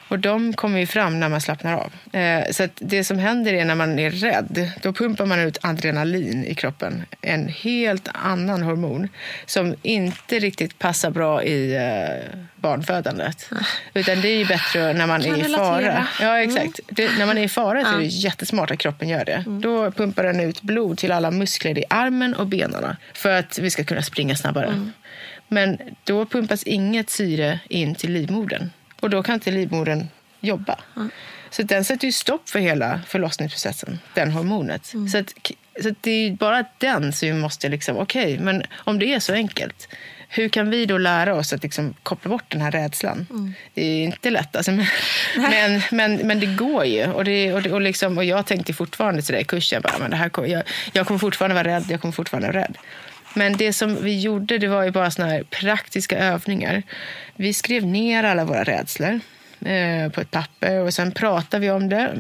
[0.09, 2.19] Och de kommer ju fram när man slappnar av.
[2.21, 6.45] Eh, så det som händer är när man är rädd, då pumpar man ut adrenalin
[6.45, 7.05] i kroppen.
[7.21, 9.09] En helt annan hormon
[9.47, 13.51] som inte riktigt passar bra i eh, barnfödandet.
[13.95, 16.07] Utan det är ju bättre när man Kan är i fara.
[16.21, 16.81] Ja, exakt.
[16.89, 19.45] Det, när man är i fara så är det jättesmart att kroppen gör det.
[19.47, 23.71] Då pumpar den ut blod till alla muskler i armen och benen för att vi
[23.71, 24.91] ska kunna springa snabbare.
[25.49, 28.71] Men då pumpas inget syre in till livmodern.
[29.01, 30.07] Och då kan inte livmodern
[30.41, 30.79] jobba.
[31.51, 34.87] Så den sätter ju stopp för hela förlossningsprocessen, den hormonet.
[35.13, 35.33] Så, att,
[35.83, 39.21] så att det är bara den som vi måste liksom, okej, men om det är
[39.21, 39.89] så enkelt,
[40.29, 43.27] hur kan vi då lära oss att liksom koppla bort den här rädslan?
[43.75, 44.87] Det är inte lätt, alltså, men,
[45.37, 47.07] men, men, men det går ju.
[47.07, 50.11] Och, det, och, det, och, liksom, och jag tänkte fortfarande sådär i kursen, bara, men
[50.11, 52.79] det här, kommer- jag, jag kommer fortfarande vara rädd, jag kommer fortfarande vara rädd.
[53.37, 56.83] Men det som vi gjorde det var ju bara såna här praktiska övningar.
[57.35, 59.21] Vi skrev ner alla våra rädslor
[59.61, 62.15] eh, på ett papper och sen pratade vi om det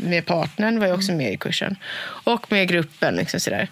[0.00, 1.76] med partnern, var ju också med i kursen,
[2.24, 3.14] och med gruppen.
[3.14, 3.68] Liksom sådär.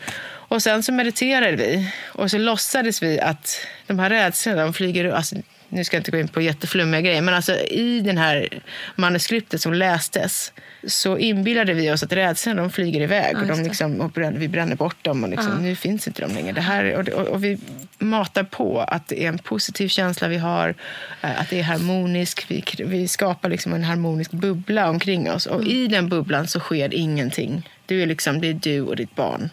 [0.49, 5.11] Och sen så mediterade vi och så låtsades vi att de här rädslorna, de flyger
[5.11, 5.37] alltså,
[5.69, 8.49] nu ska jag inte gå in på jätteflummiga grejer, men alltså i den här
[8.95, 10.53] manuskriptet som lästes
[10.87, 14.49] så inbillade vi oss att rädslorna de flyger iväg och, de liksom, och bränner, vi
[14.49, 16.53] bränner bort dem och liksom, nu finns inte de längre.
[16.53, 17.59] Det här, och, och, och vi
[17.99, 20.75] matar på att det är en positiv känsla vi har,
[21.23, 22.51] eh, att det är harmoniskt.
[22.51, 26.95] Vi, vi skapar liksom en harmonisk bubbla omkring oss och i den bubblan så sker
[26.95, 27.69] ingenting.
[27.87, 29.51] Du är liksom, det är du och ditt barn.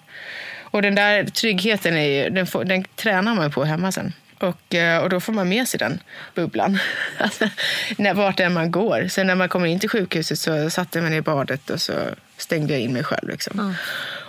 [0.61, 4.13] Och den där tryggheten är ju, den, får, den tränar man på hemma sen.
[4.43, 5.99] Och, eh, och då får man med sig den
[6.35, 6.79] bubblan,
[7.17, 7.49] alltså,
[7.97, 9.07] när, vart än man går.
[9.07, 11.93] Sen när man kommer in till sjukhuset så satte ner i badet och så
[12.37, 13.29] stängde jag in mig själv.
[13.29, 13.75] Liksom.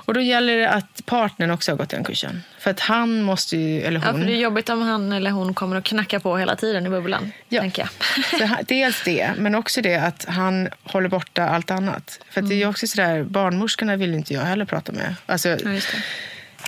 [0.06, 2.42] Och då gäller det att partnern också har gått den kursen.
[2.58, 4.20] För att han måste ju, eller Ja, hon...
[4.20, 6.88] för det är jobbigt om han eller hon kommer att knacka på hela tiden i
[6.88, 7.32] bubblan.
[7.48, 7.60] Ja.
[7.60, 8.24] Tänker jag.
[8.40, 12.20] Så han- dels det, men också det att han håller borta allt annat.
[12.30, 15.14] För att det är ju också sådär, barnmorskorna vill inte jag heller prata med.
[15.26, 15.80] Alltså, Ja.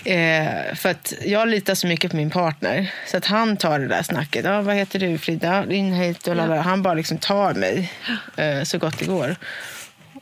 [0.06, 2.92] Eh, för att jag litar så mycket på min partner.
[3.06, 4.44] Så att han tar det där snacket.
[4.44, 5.72] Ja, vad heter du Frida?
[5.72, 6.62] In hit och lalala.
[6.62, 7.92] Han bara liksom tar mig
[8.36, 9.36] eh, så gott det går.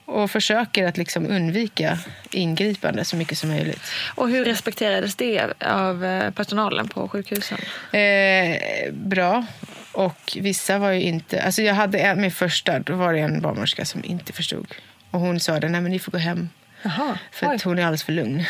[0.05, 1.99] Och försöker att liksom undvika
[2.31, 3.83] ingripande så mycket som möjligt.
[4.15, 7.59] Och hur respekterades det av eh, personalen på sjukhusen?
[7.93, 9.47] Eh, bra.
[9.93, 11.43] Och vissa var ju inte...
[11.43, 14.75] Alltså jag hade en, min första, då var det en barnmorska som inte förstod.
[15.11, 16.49] Och hon sa det, nej men ni får gå hem.
[16.85, 17.19] Jaha.
[17.33, 18.45] För att hon är alldeles för lugn.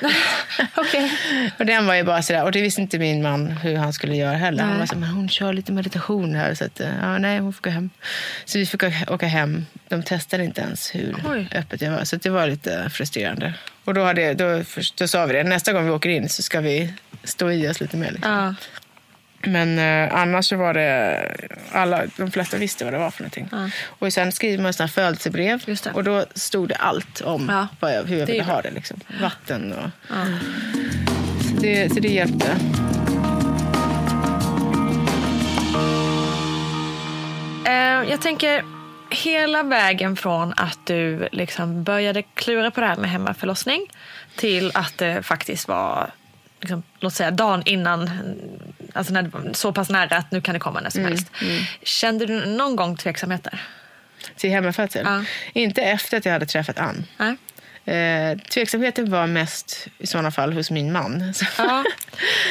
[0.74, 1.12] Okej.
[1.58, 4.16] Och den var ju bara sådär, och det visste inte min man hur han skulle
[4.16, 4.62] göra heller.
[4.62, 4.78] Han Nej.
[4.80, 7.62] var så, men hon kör lite meditation här så att, eh, ja, nej hon får
[7.62, 7.90] gå hem.
[8.44, 9.66] Så vi fick åka- hem.
[9.88, 11.48] De testade inte ens hur Oj.
[11.54, 12.04] öppet jag var.
[12.04, 13.54] Så det var lite frustrerande.
[13.84, 14.62] Och då, hade, då,
[14.98, 16.92] då sa vi det, nästa gång vi åker in så ska vi
[17.24, 18.10] stå i oss lite mer.
[18.10, 18.32] Liksom.
[18.32, 18.54] Ja.
[19.46, 21.18] Men eh, annars så var det,
[21.72, 23.48] alla, de flesta visste vad det var för någonting.
[23.98, 27.68] Och sen skriver man sådana födelsebrev och då stod det allt om Ja.
[27.80, 28.70] vad jag, hur jag Det ville ha det.
[28.70, 29.00] Liksom.
[29.22, 29.90] Vatten och...
[31.44, 32.56] Så, det, så det hjälpte.
[37.66, 38.64] Eh, jag tänker
[39.10, 43.86] hela vägen från att du liksom började klura på det här med hemmaförlossning
[44.36, 46.10] till att det faktiskt var
[46.64, 48.10] liksom, låt säga dagen innan,
[48.92, 51.30] alltså när det var så pass nära att nu kan det komma när som helst.
[51.82, 53.62] Kände du någon gång tveksamheter?
[54.36, 55.06] Till hemmafödsel.
[55.06, 55.24] Ja.
[55.52, 57.06] Inte efter att jag hade träffat Ann.
[57.16, 57.36] Nej?
[57.86, 61.32] Eh, tveksamheten var mest i sådana fall hos min man.
[61.58, 61.84] Ja,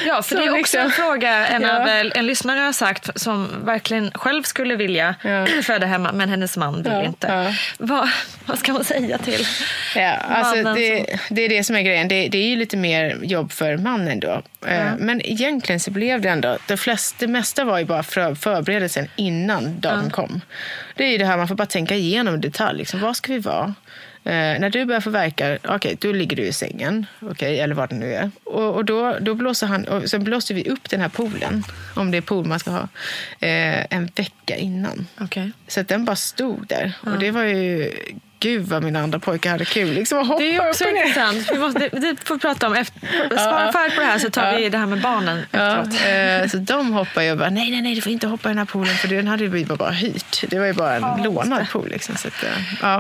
[0.08, 1.82] ja för Så det är också liksom- en fråga en, Ja.
[1.82, 5.46] av, en lyssnare har sagt som verkligen själv skulle vilja Ja.
[5.64, 7.28] föda hemma men hennes man vill Ja, inte.
[7.28, 7.54] ja.
[8.46, 9.46] Vad, ska man säga till
[9.96, 12.08] Ja, alltså mannen det, det är det som är grejen.
[12.08, 14.42] Det, det är ju lite mer jobb för mannen då.
[14.68, 16.58] Eh, Men egentligen så blev det ändå...
[16.68, 20.42] Det, flest, det mesta var ju bara för, förberedelsen innan dagen kom.
[20.96, 22.78] Det är ju det här man får bara tänka igenom i detalj.
[22.80, 23.74] Liksom, vad ska vi vara?
[24.26, 27.06] Eh, när du börjar få värkar, okej, då ligger du i sängen.
[27.20, 28.32] okej, eller vad det nu är.
[28.44, 29.86] Och, och då, då blåser han...
[29.86, 31.64] Och sen blåser vi upp den här poolen,
[31.96, 32.88] om det är pool man ska ha,
[33.40, 35.08] eh, en vecka innan.
[35.20, 35.52] Okej.
[35.68, 36.94] Så den bara stod där.
[37.00, 37.92] Och det var ju...
[38.44, 39.94] Gud vad mina andra pojkar hade kul.
[39.94, 41.52] Liksom Det är också intressant.
[41.52, 43.00] Vi måste, det får vi prata om efter.
[43.30, 46.44] Svara färdigt på det här så tar vi det här med barnen Ja, efteråt.
[46.44, 48.52] eh, så de hoppade ju och bara, nej, nej, nej, du får inte hoppa i
[48.52, 50.44] den här poolen för den hade vi bara, hyrt.
[50.48, 51.90] Det var ju bara en lånad pool.
[51.90, 52.50] Liksom, så att, eh,
[52.82, 53.00] ja.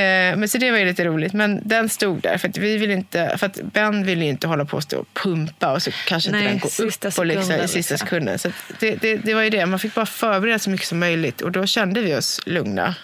[0.00, 1.32] eh, men så det var ju lite roligt.
[1.32, 4.46] Men den stod där för att vi vill inte, för att Ben ville ju inte
[4.46, 7.18] hålla på och stå och pumpa och så kanske Nej, inte den går sista upp
[7.18, 8.06] och liksom, sekunden, i sista liksom.
[8.06, 8.38] sekunden.
[8.38, 11.40] Så det, det, det var ju det, man fick bara förbereda så mycket som möjligt
[11.40, 12.94] och då kände vi oss lugna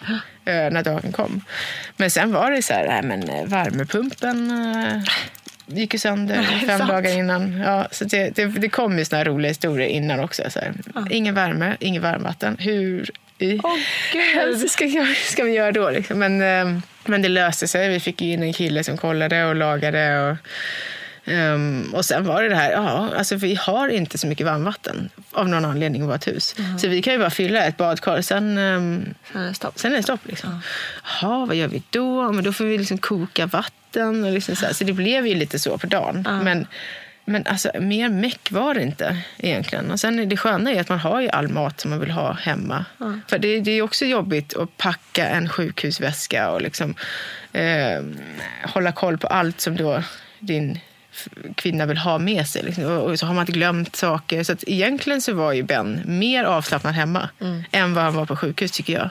[0.52, 1.40] när dagen kom.
[1.96, 5.02] Men sen var det så här, nej, men eh, värmepumpen eh,
[5.66, 6.90] gick ju sönder fem sant?
[6.90, 7.60] dagar innan.
[7.60, 10.42] Ja, så det, det, det kom ju såna roliga historier innan också.
[10.50, 10.72] Så här.
[11.10, 12.56] Ingen värme, ingen varmvatten.
[12.58, 13.60] Hur i
[14.34, 15.90] helvete ska, ska vi göra då?
[15.90, 16.18] Liksom?
[16.18, 17.88] Men, eh, men det löste sig.
[17.88, 20.30] Vi fick in en kille som kollade och lagade.
[20.30, 20.36] Och,
[21.26, 25.10] ehm, och sen var det det här, ja, alltså vi har inte så mycket varmvatten
[25.32, 26.54] av någon anledning i vårt hus.
[26.78, 28.20] Så vi kan ju bara fylla ett badkar.
[28.22, 29.78] Sen, ehm, Sen är det stopp.
[29.78, 30.20] Sen är det stopp.
[30.24, 30.60] Liksom.
[31.04, 32.32] Jaha, vad gör vi då?
[32.32, 34.24] Men då får vi liksom koka vatten.
[34.24, 34.72] Och liksom så, här.
[34.72, 36.26] så det blev ju lite så på dagen.
[36.44, 36.66] Men,
[37.24, 39.90] men alltså, mer meck var det inte egentligen.
[39.90, 42.10] Och sen är det sköna är att man har ju all mat som man vill
[42.10, 42.84] ha hemma.
[43.28, 46.94] För det, det är också jobbigt att packa en sjukhusväska och liksom,
[47.52, 48.02] eh,
[48.64, 50.02] hålla koll på allt som då
[50.38, 50.80] din
[51.54, 52.62] kvinna vill ha med sig.
[52.62, 52.84] Liksom.
[52.84, 54.42] Och, så har man glömt saker.
[54.44, 57.28] Så att egentligen så var ju Ben mer avslappnad hemma
[57.72, 59.10] än vad han var på sjukhus tycker jag.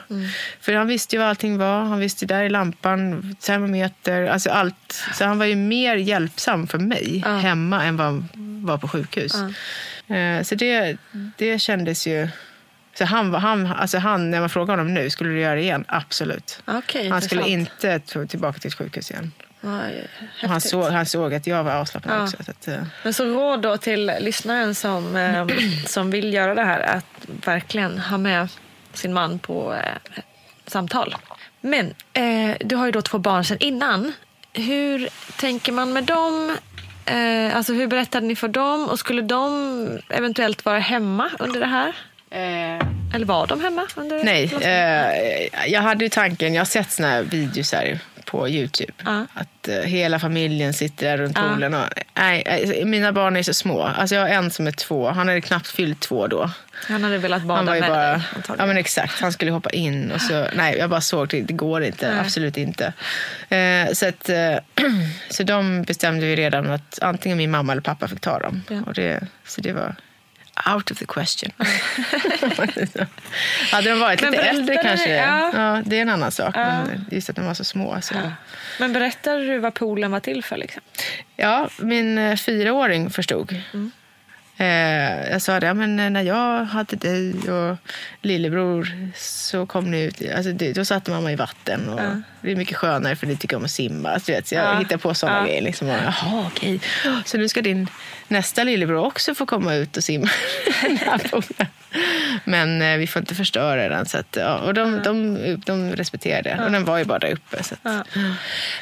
[0.60, 1.80] För han visste ju vad allting var.
[1.84, 5.04] Han visste där i lampan, termometer, alltså allt.
[5.14, 8.28] Så han var ju mer hjälpsam för mig hemma än vad han
[8.64, 9.34] var på sjukhus.
[10.08, 10.96] Eh, Så det,
[11.36, 12.28] det kändes ju...
[12.98, 15.84] Så han, han, alltså han, när man frågar honom nu, skulle du göra det igen?
[15.88, 16.62] Absolut.
[16.66, 19.32] Okej, han skulle inte tillbaka till ett sjukhus igen.
[20.42, 22.22] Han, såg, han såg att jag var avslappnad Ja.
[22.24, 22.36] också.
[22.44, 25.46] Så att, eh, Men så råd då till lyssnaren som, eh,
[25.86, 27.04] som vill göra det här att
[27.46, 28.48] verkligen ha med
[28.92, 30.20] sin man på eh,
[30.66, 31.16] samtal.
[31.60, 34.12] Men eh, du har ju då två barn sedan innan.
[34.52, 36.56] Hur tänker man med dem?
[37.06, 38.88] Eh, alltså hur berättade ni för dem?
[38.88, 41.92] Och skulle de eventuellt vara hemma under det här?
[43.14, 43.86] Eller var de hemma?
[43.96, 48.48] Under nej, eh, jag hade ju tanken, jag har sett såna här videos här på
[48.48, 48.92] Youtube.
[49.04, 49.26] Ja.
[49.34, 51.48] Att eh, hela familjen sitter där runt Ja.
[51.48, 51.74] poolen.
[51.74, 51.84] Och,
[52.14, 53.82] nej, eh, mina barn är så små.
[53.82, 55.08] Alltså jag har en som är två.
[55.10, 56.50] Han hade knappt fyllt två då.
[56.88, 58.56] Han hade velat bada Han var ju med bara, dig antagligen.
[58.58, 61.52] ja men exakt, han skulle hoppa in och så, nej jag bara såg det, det
[61.52, 62.92] går inte, absolut inte.
[63.48, 64.56] Eh, så att, eh,
[65.30, 68.62] så de bestämde ju redan att antingen min mamma eller pappa fick ta dem.
[68.70, 68.80] Ja.
[68.86, 69.94] Och det, så det var
[70.74, 71.50] out of the question.
[73.72, 75.50] Hade de varit Men lite äldre kanske, ja.
[75.54, 75.82] ja.
[75.84, 76.54] det är en annan sak.
[76.56, 77.98] Men just att de var så små.
[78.02, 78.14] Så.
[78.80, 80.56] Men berättade du vad poolen var till för?
[80.56, 80.82] Liksom?
[81.36, 83.56] Ja, min eh, fyraåring förstod.
[84.58, 87.76] Eh, jag sa det, ja, men när jag hade dig och
[88.22, 90.22] lillebror så kom ni ut.
[90.36, 91.88] Alltså det, då satte mamma i vatten.
[91.88, 92.00] Och
[92.40, 94.10] Det är mycket skönare för ni tycker om att simma.
[94.10, 94.78] Alltså, vet, så jag Ja.
[94.78, 95.44] hittar på sådana Ja.
[95.46, 95.62] grejer.
[95.62, 95.88] Liksom.
[95.88, 96.80] Och, Jaha, okej.
[97.24, 97.88] Så nu ska din
[98.28, 100.28] nästa lillebror också få komma ut och simma.
[102.44, 104.06] Men eh, vi får inte förstöra den.
[104.06, 104.58] Så att, ja.
[104.58, 105.36] Och de, de,
[105.66, 106.64] de respekterar det.
[106.64, 107.62] Och den var ju bara där uppe.
[107.62, 108.04] Så att, Ja.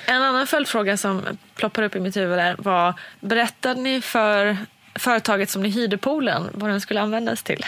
[0.07, 1.23] En annan följdfråga som
[1.55, 4.57] ploppar upp i mitt huvud där var, berättade ni för
[4.99, 7.67] företaget som ni hyrde poolen vad den skulle användas till?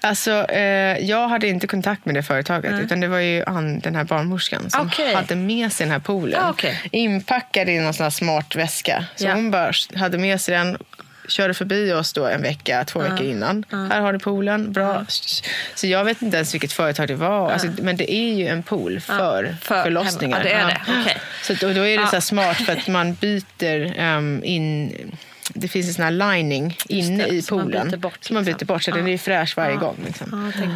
[0.00, 2.80] Alltså, eh, jag hade inte kontakt med det företaget.
[2.80, 5.14] Utan det var ju Ann, den här barnmorskan som Okej.
[5.14, 6.40] hade med sig den här poolen.
[6.44, 6.82] Ah, okej.
[6.92, 9.04] Inpackad i någon sån här smart väska.
[9.16, 9.34] Så Ja.
[9.34, 10.78] hon bara hade med sig den.
[11.28, 13.64] Körde förbi oss då en vecka, två veckor innan.
[13.70, 15.04] Här har du poolen, bra.
[15.74, 17.50] Så jag vet inte ens vilket företag det var.
[17.50, 20.42] Alltså, men det är ju en pool för, för förlossningar.
[20.42, 20.80] det är det.
[21.00, 21.20] Okej.
[21.42, 24.92] Så då, då är det så smart för att man byter ehm, in...
[25.56, 27.88] Det finns en sån här lining inne det, i man poolen.
[27.90, 28.66] byter bort, Som man byter liksom.
[28.66, 29.96] bort, så den är ju fräsch varje gång.
[30.06, 30.52] Liksom.
[30.56, 30.66] Ja,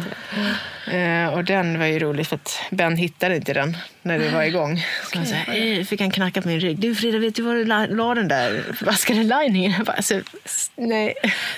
[0.91, 0.97] det.
[0.97, 4.43] Eh, och den var ju rolig för att Ben hittade inte den när det var
[4.43, 4.85] igång.
[5.11, 6.79] Så han sa, "Eh", fick han knacka på min rygg.
[6.79, 9.71] Du Frida, vet du var du la, la den där vaskade liningen?
[9.77, 10.21] Jag bara, alltså,
[10.75, 11.13] nej.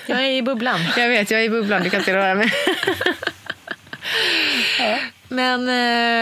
[0.05, 0.79] Jag är i bubblan.
[0.97, 1.83] Jag vet, jag är i bubblan.
[1.83, 2.51] Du kan inte röra mig.
[5.29, 5.69] Men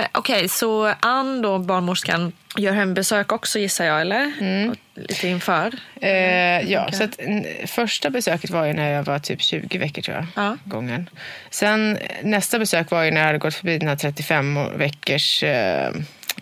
[0.02, 4.32] eh, okej, så Ann då, barnmorskan, gör hembesök också gissar jag, eller?
[4.70, 4.76] Och
[5.10, 5.74] Lite inför.
[6.02, 7.20] Eh, ja, så att,
[7.66, 10.26] första besöket var ju när jag var typ 20 veckor tror jag.
[10.36, 10.58] Ja.
[10.64, 11.10] Gången.
[11.50, 15.92] Sen nästa besök var ju när jag hade gått förbi den här 35 veckors eh,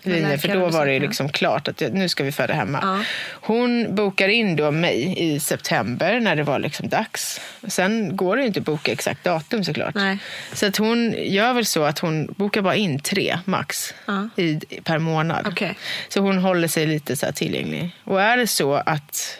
[0.08, 0.38] linjen.
[0.38, 2.78] För då var det ju liksom klart att nu ska vi föda hemma.
[2.82, 3.04] Ja.
[3.30, 7.40] Hon bokar in då mig i september när det var liksom dags.
[7.68, 9.94] Sen går det ju inte att boka exakt datum såklart.
[9.94, 10.18] Nej.
[10.52, 14.28] Så att hon gör väl så att hon bokar bara in tre max Ja.
[14.36, 15.46] i, per månad.
[15.48, 15.74] Okej.
[16.08, 17.90] Så hon håller sig lite så här tillgänglig.
[18.04, 19.38] Och är det så att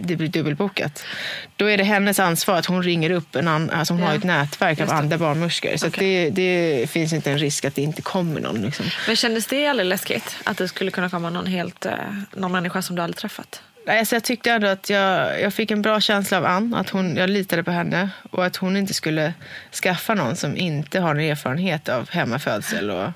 [0.00, 1.04] det blir dubbelbokat,
[1.56, 4.08] då är det hennes ansvar att hon ringer upp en annan, alltså hon Ja.
[4.08, 5.76] har ett nätverk av andra barnmorskor.
[5.76, 8.62] Så att det, det finns inte en risk att det inte kommer någon.
[8.62, 8.86] Liksom.
[9.06, 10.36] Men kändes det aldrig läskigt?
[10.44, 11.92] Att det skulle kunna komma någon, helt, eh,
[12.36, 13.62] någon människa som du aldrig träffat?
[13.88, 16.74] Alltså jag tyckte ändå att jag, jag fick en bra känsla av Ann.
[16.74, 19.34] Att hon, jag litade på henne och att hon inte skulle
[19.82, 22.90] skaffa någon som inte har en erfarenhet av hemmafödsel.
[22.90, 23.08] Och,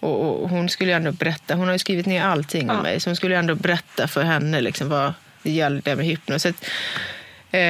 [0.00, 1.54] och, och hon skulle ändå berätta.
[1.54, 3.00] Hon har ju skrivit ner allting om mig.
[3.00, 5.12] Så hon skulle ändå berätta för henne liksom, vad
[5.44, 6.42] det gällde med hypnos.
[6.42, 6.64] Så att,
[7.50, 7.60] eh,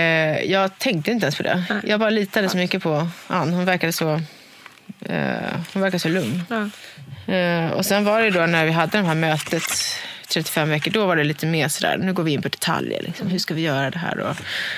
[0.50, 1.64] jag tänkte inte ens på det.
[1.84, 3.52] Jag bara litade så mycket på Ann.
[3.52, 4.20] Hon verkade så,
[5.00, 6.42] eh, hon verkade så lugn.
[6.50, 6.70] Ja.
[7.34, 9.62] Eh, och sen var det då när vi hade det här mötet
[10.28, 13.02] 35 veckor, då var det lite mer sådär, nu går vi in på detaljer.
[13.02, 13.28] Liksom.
[13.28, 14.18] Hur ska vi göra det här?
[14.18, 14.36] Och,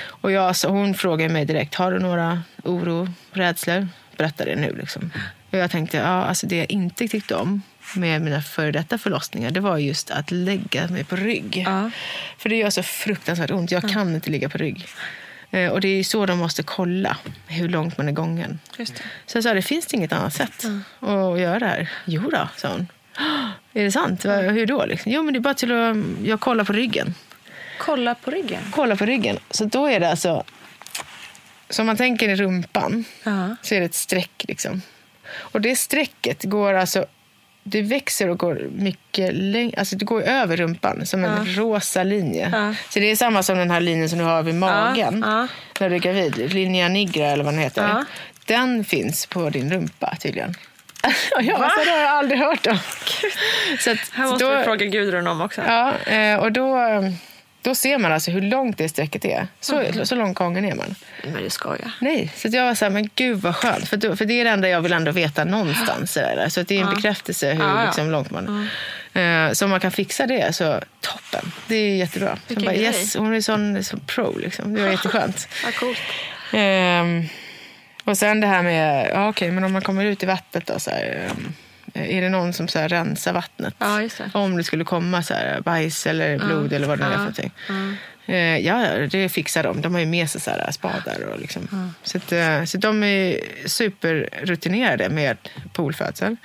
[0.08, 3.88] och jag, så hon frågade mig direkt, har du några oro, rädslor?
[4.16, 4.76] Berätta det nu.
[4.80, 5.10] Liksom.
[5.56, 7.62] Och jag tänkte, ja, alltså det jag inte tyckte om
[7.96, 11.64] med mina före detta förlossningar, det var just att lägga mig på rygg.
[11.66, 11.90] Ja.
[12.38, 13.70] För det gör så fruktansvärt ont.
[13.70, 14.86] Jag kan inte ligga på rygg.
[15.50, 17.16] Eh, Och det är så de måste kolla
[17.46, 18.58] hur långt man är gången.
[18.78, 19.02] Just det.
[19.26, 20.64] Så jag sa, det finns det inget annat sätt
[21.00, 21.90] att göra det här?
[22.04, 22.86] Jo då, sa hon.
[23.16, 24.24] "Ah, Är det sant?
[24.24, 24.84] Va- Hur då?
[24.86, 25.12] Liksom?
[25.12, 27.14] Jo, men det är bara till att jag kollar på ryggen.
[27.78, 28.62] Kolla på ryggen.
[28.70, 29.38] Kolla på ryggen.
[29.50, 30.44] Så då är det alltså...
[31.70, 33.56] Så om man tänker i rumpan Ja.
[33.62, 34.44] så är det ett streck.
[34.48, 34.82] Liksom.
[35.38, 37.06] Och det strecket går alltså...
[37.68, 39.78] Det växer och går mycket längre.
[39.78, 42.50] Alltså det går över rumpan som en rosa linje.
[42.52, 42.74] Ja.
[42.90, 45.48] Så det är samma som den här linjen som du har vid magen ja.
[45.80, 46.52] när du är gravid.
[46.52, 47.82] Linea nigra eller vad den heter.
[47.82, 48.04] Ja.
[48.44, 50.54] Den finns på din rumpa tydligen.
[51.36, 52.78] Och jag bara, så det har jag aldrig hört om.
[53.78, 55.62] Så att, Här måste då, vi fråga Gudrun om också.
[55.66, 56.76] Ja, eh, och då,
[57.66, 59.46] då ser man alltså hur långt det strecket är.
[59.60, 60.06] Så, Mm.
[60.06, 60.94] så lång gången är man.
[61.24, 61.90] Men du skojar.
[62.00, 63.88] Nej, så jag var så här, men gud vad skönt.
[63.88, 66.12] För, då, för det är det enda jag vill ändå veta någonstans.
[66.12, 66.48] Så, där.
[66.48, 67.84] så att det är en bekräftelse hur Ja, ja.
[67.86, 68.68] liksom, långt man...
[69.12, 71.52] Eh, så om man kan fixa det så toppen.
[71.66, 72.38] Det är jättebra.
[72.48, 74.74] Så bara, yes, hon är sån, sån pro liksom.
[74.74, 75.48] Det var jätteskönt.
[75.64, 75.98] Vad coolt.
[76.52, 77.24] Ehm,
[78.04, 80.78] och sen det här med, ja, okej, men om man kommer ut i vattnet då,
[80.78, 81.52] så här, ehm,
[81.96, 83.74] är det någon som så här, rensar vattnet?
[83.78, 84.30] Ja, det.
[84.34, 87.18] Om det skulle komma så här, bajs eller blod eller vad det nu är för
[87.18, 87.52] någonting.
[88.26, 89.80] Eh, ja, det fixar de.
[89.80, 91.24] De har ju med sig så här, spadar.
[91.32, 91.94] Och liksom.
[92.02, 95.36] så, att, eh, så de är superrutinerade med
[95.72, 96.36] poolfödsel.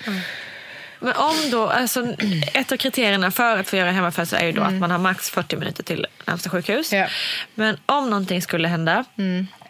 [1.00, 2.16] Men om då, alltså,
[2.54, 5.30] ett av kriterierna för att få göra hemmafödsel är ju då att man har max
[5.30, 6.94] 40 minuter till närmsta sjukhus.
[6.94, 7.08] Ja.
[7.56, 9.06] Men om någonting skulle hända,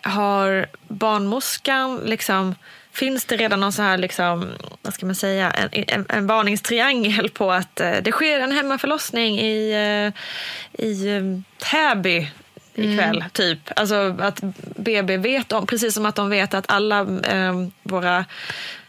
[0.02, 2.56] har barnmorskan liksom
[2.94, 4.50] Finns det redan någon så här, liksom,
[4.82, 9.40] vad ska man säga, en, en, en varningstriangel på att eh, det sker en hemmaförlossning
[9.40, 11.22] i, eh, i eh,
[11.72, 12.28] Täby
[12.76, 13.18] ikväll.
[13.18, 13.30] Mm.
[13.30, 13.60] Typ.
[13.76, 14.40] Alltså att
[14.76, 18.26] BB vet om, precis som att de vet att alla eh, våra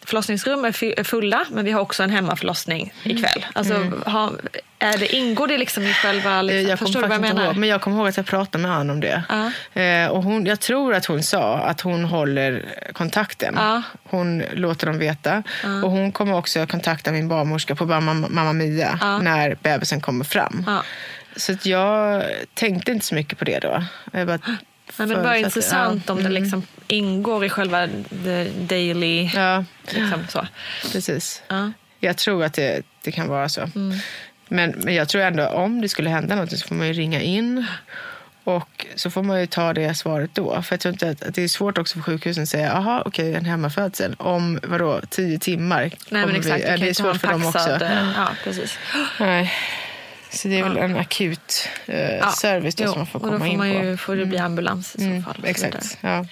[0.04, 3.46] förlossningsrum är fulla men vi har också en hemmaförlossning ikväll.
[3.52, 4.32] Alltså, har,
[4.78, 6.30] är det, ingår det liksom i själva...
[6.30, 6.48] Mm.
[6.48, 7.44] Eh, Liksom, Jag förstår du vad jag menar?
[7.44, 9.22] ihåg, men jag kommer ihåg att jag pratade med han om det.
[9.28, 9.80] Ja.
[9.82, 13.54] Eh, och hon, jag tror att hon sa att hon håller kontakten.
[13.56, 13.82] Ja.
[14.04, 15.42] Hon låter dem veta.
[15.84, 20.66] Och hon kommer också kontakta min barnmorska på Mamma, Mamma Mia när bebisen kommer fram.
[21.36, 22.22] Så att jag
[22.54, 23.84] tänkte inte så mycket på det då.
[24.12, 24.38] Jag bara
[24.98, 26.12] Nej, men det var intressant ja.
[26.12, 26.42] om det Mm.
[26.42, 27.88] liksom ingår i själva
[28.24, 29.30] the daily...
[29.34, 30.46] Ja, Liksom, så.
[30.92, 31.42] precis.
[31.48, 31.72] Ja.
[32.00, 33.60] Jag tror att det, det kan vara så.
[33.60, 33.98] Mm.
[34.48, 37.20] Men, men jag tror ändå om det skulle hända något så får man ju ringa
[37.20, 37.66] in.
[38.44, 40.62] Och så får man ju ta det svaret då.
[40.62, 43.02] För jag tror inte att, att det är svårt också för sjukhusen att säga, aha,
[43.06, 44.14] okej, en hemmafödsel.
[44.18, 45.80] Om vadå, tio timmar?
[46.10, 46.64] Nej, men exakt.
[46.64, 47.58] Vi, ja, det är svårt för dem också.
[47.58, 48.78] paxad, eh, Ja, precis.
[49.20, 49.52] Nej.
[50.32, 52.30] Så det är väl en akut eh, Ja.
[52.30, 53.74] service då Jo, som man får och då komma får in man på.
[53.74, 55.44] ju, får det bli ambulans i så Mm, fall.
[55.46, 55.98] exakt.
[56.00, 56.24] Ja.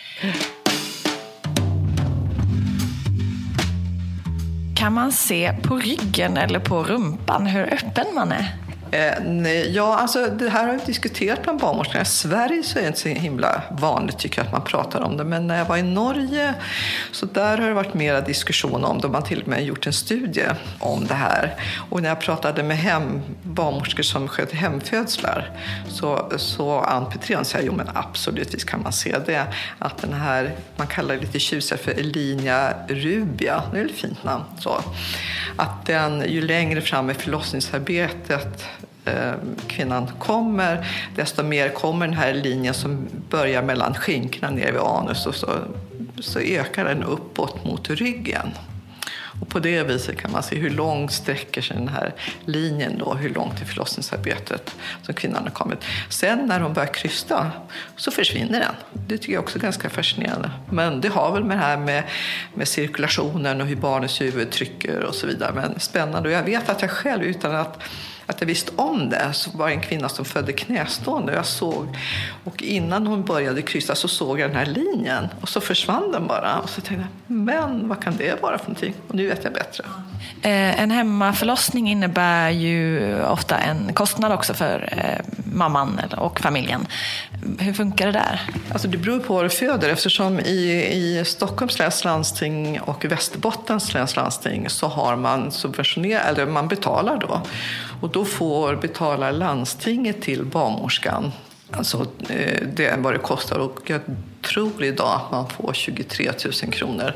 [4.77, 8.55] Kan man se på ryggen eller på rumpan hur öppen man är?
[8.93, 12.03] Eh, nej, ja, alltså, det här har vi diskuterat bland barnmorskorna.
[12.03, 15.17] I Sverige så är det inte så himla vanligt tycker jag att man pratar om
[15.17, 15.25] det.
[15.25, 16.55] Men när jag var i Norge
[17.13, 19.09] så där har det varit mera diskussion om det.
[19.09, 20.47] Man har till och med gjort en studie
[20.79, 21.55] om det här.
[21.91, 25.51] Och när jag pratade med hem, barnmorskor som sköter hemfödslar
[25.89, 29.47] så, så Ann Petrén säger jo men absolut visst kan man se det.
[29.79, 34.25] Att den här, man kallar det lite tjusigare för Elinia rubia, det är ett fint
[34.25, 34.45] namn.
[34.59, 34.81] Så.
[35.57, 38.65] Att den ju längre fram i förlossningsarbetet
[39.11, 39.33] Eh,
[39.69, 40.87] kvinnan kommer,
[41.17, 45.49] desto mer kommer den här linjen som börjar mellan skinkorna ner vid anus och så,
[46.21, 48.51] så ökar den uppåt mot ryggen.
[49.41, 53.15] Och på det viset kan man se hur långt sträcker sig den här linjen då,
[53.15, 55.79] hur långt i förlossningsarbetet som kvinnan har kommit.
[56.09, 57.51] Sen när hon börjar krysta
[57.97, 58.75] så försvinner den.
[59.07, 60.51] Det tycker jag också är ganska fascinerande.
[60.71, 62.05] Men det har väl med det här med,
[62.55, 65.53] med cirkulationen och hur barnets huvud trycker och så vidare.
[65.55, 66.29] Men spännande.
[66.29, 67.83] Och jag vet att jag själv utan att
[68.31, 71.33] att jag visste om det så var det en kvinna som födde knästående.
[71.33, 71.97] Jag såg,
[72.45, 76.27] och innan hon började kryssa så såg jag den här linjen och så försvann den
[76.27, 76.59] bara.
[76.59, 78.95] Och så tänkte jag, men vad kan det vara för någonting?
[79.09, 79.85] Och nu vet jag bättre.
[80.43, 86.87] Eh, en hemmaförlossning innebär ju ofta en kostnad också för eh, mamman och familjen.
[87.59, 88.41] Hur funkar det där?
[88.73, 93.95] Alltså det beror på vad du föder eftersom i, i Stockholms läns landsting och Västerbottens
[93.95, 97.43] läns landsting så har man subventionerat, eller man betalar då.
[98.01, 101.33] Och då får betalar landstinget till barnmorskan
[101.71, 104.01] Alltså eh, det är vad det kostar och jag
[104.41, 107.15] otrolig dag att man får 23 000 kronor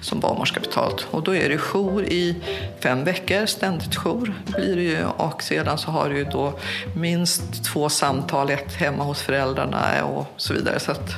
[0.00, 1.06] som barnmorska betalt.
[1.10, 2.36] Och då är det jour i
[2.80, 5.04] fem veckor, ständigt jour blir det ju.
[5.04, 6.58] Och sedan så har du ju då
[6.94, 10.80] minst två samtal, ett hemma hos föräldrarna och så vidare.
[10.80, 11.14] Så att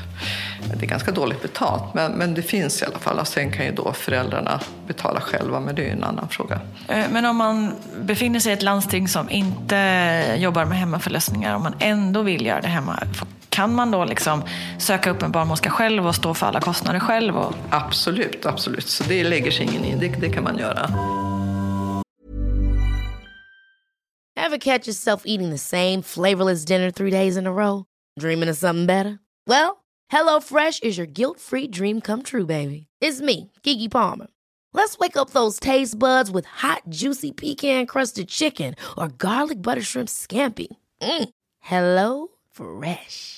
[0.75, 3.19] det är ganska dåligt betalt, men, men det finns i alla fall.
[3.19, 6.61] Och sen kan ju då föräldrarna betala själva, men det är ju en annan fråga.
[6.89, 11.61] Eh, men om man befinner sig i ett landsting som inte jobbar med hemmaförlösningar och
[11.61, 13.03] man ändå vill göra det hemma,
[13.59, 14.43] kan man då liksom
[14.79, 17.37] söka upp en barnmorska själv och stå för alla kostnader själv?
[17.37, 17.55] Och...
[17.71, 18.89] Absolut, absolut.
[18.89, 19.99] Så det lägger sig ingen in.
[19.99, 20.91] Det, det kan man göra.
[24.37, 27.85] Ever catch yourself eating the same flavorless dinner three days in a row?
[28.21, 29.19] Dreaming of something better?
[29.47, 32.87] Well, HelloFresh is your guilt-free dream come true, baby.
[33.01, 34.27] It's me, Kiki Palmer.
[34.73, 40.09] Let's wake up those taste buds with hot, juicy pecan-crusted chicken or garlic butter shrimp
[40.09, 40.69] scampi.
[41.03, 41.29] Mm.
[41.61, 43.38] Hello Fresh.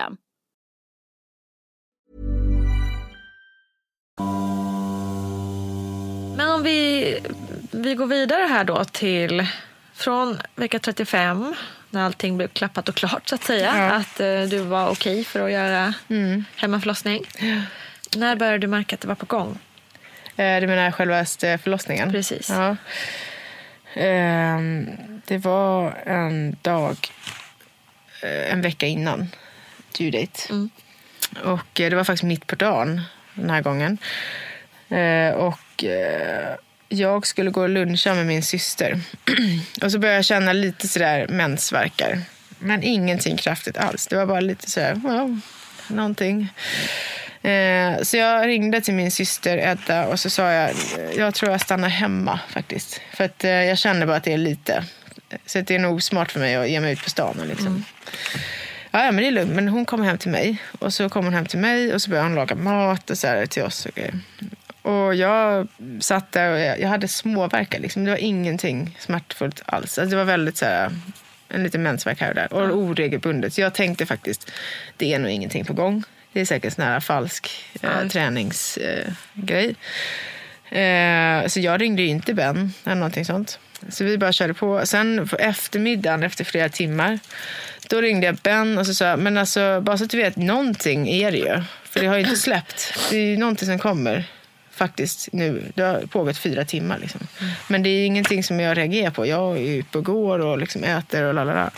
[6.37, 7.19] Men om vi,
[7.71, 9.47] vi går vidare här då till
[9.93, 11.55] från vecka 35
[11.89, 13.73] när allting blev klappat och klart så att säga.
[13.77, 13.91] Ja.
[13.91, 15.93] Att eh, du var okej för att göra
[16.55, 17.23] hemmaförlossning.
[18.15, 19.59] När började du märka att det var på gång?
[20.35, 21.25] Eh, Du menar själva
[21.57, 22.11] förlossningen?
[22.11, 22.49] Precis.
[22.49, 22.75] Ja.
[23.93, 24.87] Ehm,
[25.25, 26.97] Det var en dag,
[28.23, 29.27] eh, en vecka innan
[29.97, 30.53] due date.
[31.43, 33.01] Och eh, det var faktiskt mitt på dagen
[33.33, 33.97] den här gången.
[34.89, 36.55] Eh, Och eh,
[36.89, 38.99] jag skulle gå och luncha med min syster.
[39.83, 42.21] Och så började jag känna lite sådär mensvärkar.
[42.59, 44.07] Men ingenting kraftigt alls.
[44.07, 45.29] Det var bara lite sådär, ja,
[45.87, 46.53] någonting.
[47.41, 50.71] Eh, så jag ringde till min syster Edda och så sa jag,
[51.17, 53.01] jag tror jag stannar hemma faktiskt.
[53.13, 54.83] För att eh, jag känner bara att det är lite.
[55.45, 57.37] Så det är nog smart för mig att ge mig ut på stan.
[57.49, 57.85] Liksom.
[58.91, 59.51] Ja, ja, men det är lugnt.
[59.51, 60.57] Men hon kom hem till mig.
[60.79, 63.27] Och så kom hon hem till mig och så började hon laga mat och så
[63.27, 63.85] här till oss.
[63.85, 64.19] Och, grejer.
[64.81, 65.67] och jag
[65.99, 67.79] satt där och jag, jag hade småverkar.
[67.79, 68.05] Liksom.
[68.05, 69.97] Det var ingenting smärtfullt alls.
[69.97, 70.91] Alltså, det var väldigt så här,
[71.49, 72.53] en liten mensvärk här och där.
[72.53, 73.53] Och oregelbundet.
[73.53, 74.51] Så jag tänkte faktiskt,
[74.97, 76.03] det är nog ingenting på gång.
[76.33, 77.49] Det är säkert sån här falsk
[77.81, 79.75] eh, träningsgrej.
[80.69, 80.79] Eh.
[80.79, 83.59] Eh, så jag ringde ju inte Ben eller någonting sånt.
[83.89, 84.85] Så vi bara körde på.
[84.85, 87.19] Sen på eftermiddagen, efter flera timmar,
[87.89, 91.09] då ringde jag Ben och så sa men alltså bara så att du vet, någonting
[91.09, 91.63] är det ju.
[91.83, 92.93] För det har ju inte släppt.
[93.09, 94.23] Det är ju någonting som kommer
[94.71, 95.71] faktiskt nu.
[95.75, 96.97] Det har pågått fyra timmar.
[96.97, 97.21] Liksom.
[97.67, 99.25] Men det är ingenting som jag reagerar på.
[99.25, 101.71] Jag är ute och går och liksom äter och lalala.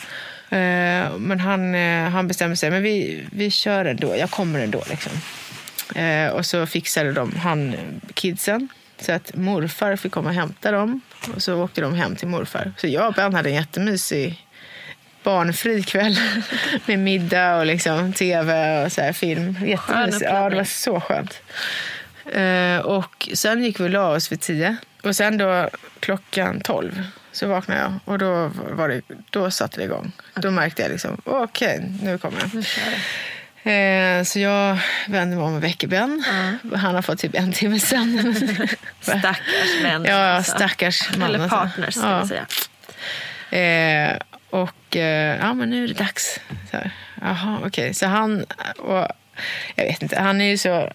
[0.49, 4.15] Eh, Men han, eh, han bestämde sig, men vi, vi kör ändå.
[4.17, 4.83] Jag kommer ändå.
[4.89, 5.11] Liksom.
[5.95, 7.75] Eh, och så fixade de han
[8.13, 8.67] kidsen.
[9.03, 11.01] Så att morfar fick komma och hämta dem.
[11.35, 12.71] Och så åkte de hem till morfar.
[12.77, 14.47] Så jag och Ben hade en jättemysig
[15.23, 16.19] barnfri kväll.
[16.85, 19.57] Med middag och liksom tv och så här film.
[19.65, 20.25] Jättemysigt.
[20.25, 21.41] Ja, det var så skönt.
[22.33, 24.77] Eh, och sen gick vi och la oss vid tio.
[25.03, 27.93] Och sen då klockan tolv så vaknade jag.
[28.05, 30.11] Och då, var det, då satte det igång.
[30.35, 32.63] Då märkte jag liksom, okej, nu kommer den.
[33.63, 36.23] Eh, så jag vände mig om och väcker Ben.
[36.75, 38.35] Han har fått typ en timme sen.
[39.01, 40.05] Stackars män.
[40.05, 40.51] Ja, alltså.
[40.51, 41.21] stackars man.
[41.21, 41.57] Eller alltså.
[41.57, 42.45] partners, ska vi säga.
[43.53, 44.17] Eh,
[44.49, 46.39] och eh, ja, men nu är det dags.
[46.71, 46.91] Så här,
[47.21, 47.93] Jaha, okej.
[47.93, 48.45] Så han,
[48.77, 49.07] och,
[49.75, 50.91] jag vet inte, han är ju så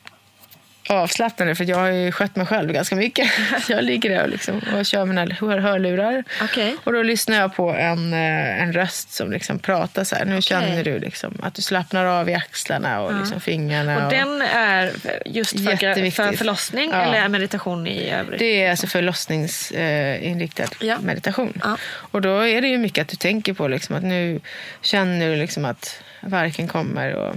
[0.89, 3.31] avslappnande för jag har ju skött mig själv ganska mycket.
[3.69, 6.25] Jag ligger där och, liksom, och kör mina hör- hörlurar.
[6.43, 6.77] Okej.
[6.85, 10.25] Och då lyssnar jag på en, eh, en röst som liksom pratar så här.
[10.25, 14.05] Nu känner du liksom att du slappnar av i axlarna och liksom fingrarna.
[14.05, 14.93] Och den är
[15.27, 17.03] just för, för förlossning Ja.
[17.03, 18.39] eller meditation i övrigt?
[18.39, 20.99] Det är alltså förlossningsinriktad Ja.
[21.01, 21.53] meditation.
[21.65, 21.77] Ja.
[21.87, 24.41] Och då är det ju mycket att du tänker på liksom att nu
[24.83, 27.35] känner du liksom att verken kommer och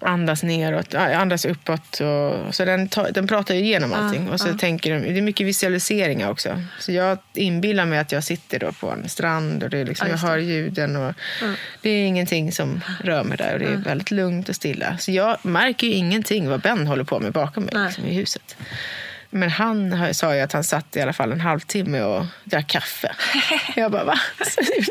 [0.00, 2.00] andas neråt, ja, andas uppåt.
[2.00, 4.28] Och, så den, tar, den pratar ju igenom allting.
[4.30, 6.62] och så tänker de, det är mycket visualiseringar också.
[6.78, 10.08] Så jag inbillar mig att jag sitter då på en strand och det är liksom,
[10.08, 10.96] jag hör ljuden.
[10.96, 11.14] Och
[11.80, 14.98] Det är ingenting som rör mig där och det är väldigt lugnt och stilla.
[14.98, 18.56] Så jag märker ju ingenting vad Ben håller på med bakom mig liksom, i huset.
[19.34, 23.14] Men han sa ju att han satt i alla fall en halvtimme och drack kaffe.
[23.76, 24.18] Jag bara, va?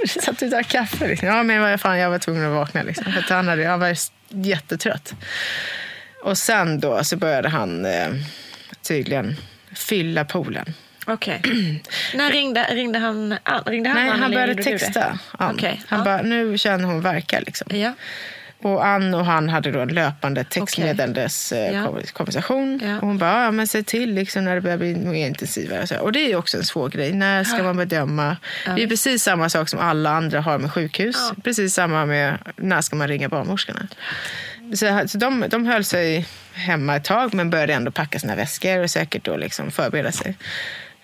[0.08, 1.08] Satt du och drack kaffe?
[1.08, 1.28] Liksom.
[1.28, 2.84] Ja, men vad fan, jag var tvungen att vakna.
[2.84, 3.96] Liksom, för han, hade, han var
[4.30, 5.14] jättetrött.
[6.24, 8.08] Och sen då så började han eh,
[8.82, 9.36] tydligen
[9.76, 10.74] fylla poolen.
[11.06, 11.42] Okej.
[12.14, 13.64] När ringde, ringde han an?
[13.66, 15.20] Ringde han Nej, an han började texta.
[15.32, 15.56] an.
[15.56, 16.06] Okej, Han ja.
[16.06, 17.78] bara, nu känner hon verkar liksom.
[17.78, 17.94] Ja.
[18.62, 21.58] Och Ann och han hade då en löpande textmeddelandes Ja.
[21.58, 22.02] ja.
[22.14, 22.80] konversation.
[22.84, 22.96] Ja.
[22.96, 25.88] Och hon bara, ja, men säg till liksom, när det börjar bli mer intensivare.
[25.88, 27.14] Så, och det är ju också en svår grej.
[27.14, 28.38] När ska man bedöma?
[28.76, 31.32] Det är precis samma sak som alla andra har med sjukhus.
[31.44, 33.88] Precis samma med när ska man ringa barnmorskorna.
[34.74, 38.80] Så, så de, de höll sig hemma ett tag men började ändå packa sina väskor
[38.84, 40.36] och säkert då liksom förbereda sig.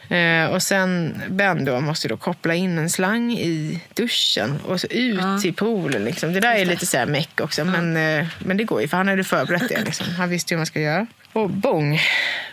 [0.10, 4.88] Eh, och sen Ben då måste då koppla in en slang i duschen och så
[4.88, 6.04] ut till poolen.
[6.04, 6.34] Liksom.
[6.34, 8.98] Det där är lite så här meck också, men, eh, men det går ju för
[8.98, 9.84] han hade förberett det.
[9.86, 10.08] Liksom.
[10.18, 11.08] Han visste hur man ska göra.
[11.34, 12.02] Och bong,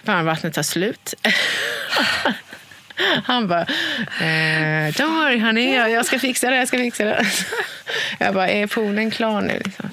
[0.05, 1.14] varmvattnet tar slut.
[3.24, 3.62] Han bara,
[4.20, 7.26] eh, don't worry honey, jag, jag ska fixa det, jag ska fixa det.
[8.18, 9.61] Jag bara, är poolen klar nu?
[9.64, 9.90] Liksom.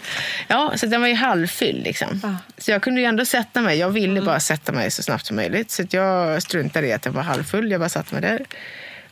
[0.48, 1.84] Ja, så den var ju halvfylld.
[1.84, 2.38] Liksom.
[2.58, 3.78] Så jag kunde ju ändå sätta mig.
[3.78, 5.72] Jag ville bara sätta mig så snabbt som möjligt.
[5.72, 7.72] Så jag struntade i att den var halvfull.
[7.72, 8.46] Jag bara satte mig där.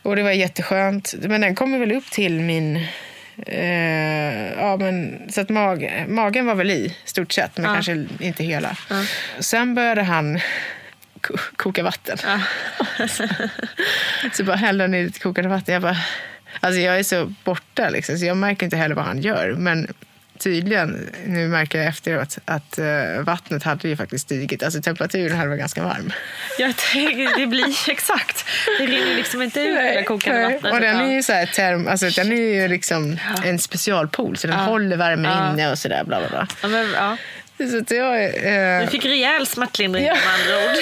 [0.02, 1.14] Och det var jätteskönt.
[1.18, 2.76] Men den kommer väl upp till min...
[3.46, 7.56] Eh, ja, men, så att mag, magen var väl i, stort sett.
[7.56, 8.76] Men kanske inte hela.
[9.38, 10.40] Sen började han
[11.56, 12.18] koka vatten.
[14.32, 15.72] så bara hällde han i lite kokande vatten.
[15.72, 15.96] Jag bara...
[16.60, 19.54] Alltså jag är så borta liksom, så jag märker inte heller vad han gör.
[19.58, 19.88] Men
[20.40, 24.62] tydligen, nu märker jag efteråt, att eh, vattnet hade ju faktiskt stigit.
[24.62, 26.12] Alltså temperaturen hade varit ganska varm.
[26.58, 28.44] Jag tänker, det blir exakt.
[28.78, 30.72] Det rinner liksom inte ut där kokande vattnet.
[30.72, 34.46] Och den är ju så här term, alltså den är ju liksom en specialpool så
[34.46, 36.46] den håller värmen inne och sådär bla bla bla.
[36.62, 37.16] Ja, men, ja.
[37.68, 40.14] Så jag, eh, Du fick rejäl smärtlindring Ja.
[40.14, 40.76] med andra ord.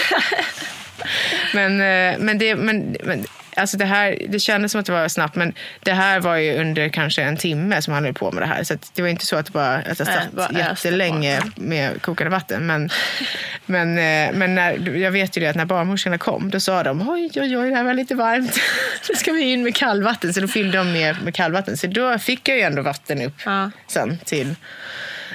[1.54, 3.24] men, eh, men, det, men, men
[3.56, 6.60] alltså det, här, det kändes som att det var snabbt men det här var ju
[6.60, 8.64] under kanske en timme som han höll på med det här.
[8.64, 12.02] Så det var inte så att, det bara, att jag satt bara öste jättelänge med
[12.02, 12.66] kokande vatten.
[12.66, 12.90] Men,
[13.66, 17.08] men, eh, men när, jag vet ju det att när barnmorskorna kom då sa de
[17.08, 18.58] oj, oj, oj, det här var lite varmt.
[19.08, 20.34] Nu ska vi in med kallvatten.
[20.34, 21.76] Så då fyllde de med, med kallvatten.
[21.76, 23.70] Så då fick jag ju ändå vatten upp Ja.
[23.86, 24.54] sen till,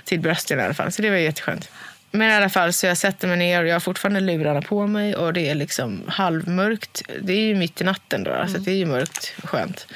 [0.04, 0.92] till brösten i alla fall.
[0.92, 1.70] Så det var jätteskönt.
[2.12, 4.88] Men i alla fall, så jag sätter mig ner och jag har fortfarande lurarna på
[4.88, 7.02] mig och det är liksom halvmörkt.
[7.22, 9.88] Det är ju mitt i natten då, så det är ju mörkt och skönt.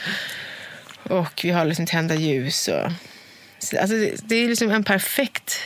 [1.04, 2.92] Och vi har liksom tända ljus och...
[3.60, 5.60] så- Alltså det, det är liksom en perfekt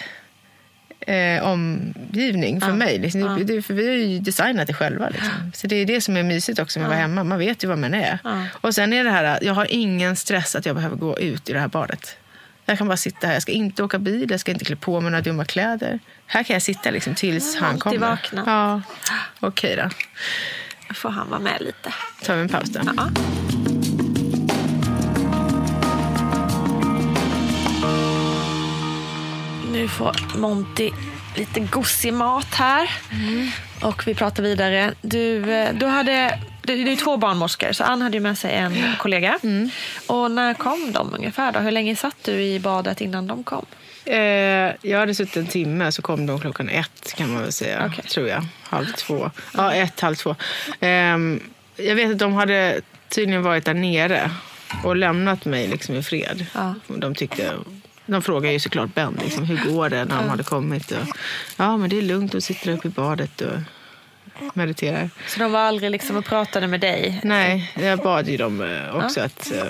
[1.00, 3.00] eh, omgivning för mig.
[3.00, 3.22] Liksom.
[3.40, 5.10] Det, det, för vi har ju designat det själva.
[5.10, 5.52] Liksom.
[5.54, 7.24] Så det är det som är mysigt också med att vara hemma.
[7.24, 8.20] Man vet ju vad man är.
[8.62, 11.54] Och sen är det här, jag har ingen stress att jag behöver gå ut i
[11.54, 12.18] det här badet.
[12.72, 13.34] Jag kan bara sitta här.
[13.34, 16.00] Jag ska inte åka bil, jag ska inte klä på mig några dumma kläder.
[16.26, 17.98] Här kan jag sitta liksom tills han kommer.
[17.98, 18.44] vakna.
[18.46, 18.82] Ja,
[19.40, 19.90] okej då.
[20.94, 21.94] får han vara med lite.
[22.24, 22.80] tar vi en paus då.
[22.98, 23.10] Ja.
[29.72, 30.92] Nu får Monty
[31.36, 32.90] lite gosig mat här.
[33.82, 34.94] Och vi pratar vidare.
[35.02, 36.40] Du, eh, du hade
[36.76, 39.40] du, du är två barnmorskor, så Ann hade ju med sig en kollega.
[40.08, 41.52] Och när kom de ungefär?
[41.52, 41.60] Då?
[41.60, 43.66] Hur länge satt du i badet innan de kom?
[44.06, 47.90] Eh, jag hade suttit en timme, så kom de klockan ett kan man väl säga.
[47.92, 48.04] Okej.
[48.04, 48.46] Tror jag.
[48.64, 49.32] Halv två.
[49.58, 50.36] Ja, ett, halv två.
[50.80, 51.40] Ehm,
[51.76, 54.32] jag vet att de hade tydligen varit där nere
[54.84, 56.46] och lämnat mig liksom i fred.
[56.54, 56.76] Ja.
[56.88, 57.54] De tyckte...
[58.06, 60.92] De frågade ju såklart Ben, liksom, hur går det när de hade kommit?
[60.92, 61.08] Och,
[61.58, 63.58] ja, men det är lugnt, de sitter uppe i badet och
[64.54, 65.10] mediterar.
[65.28, 67.20] Så de var aldrig liksom och pratade med dig?
[67.24, 69.68] Nej, jag bad ju dem eh, också att, eh,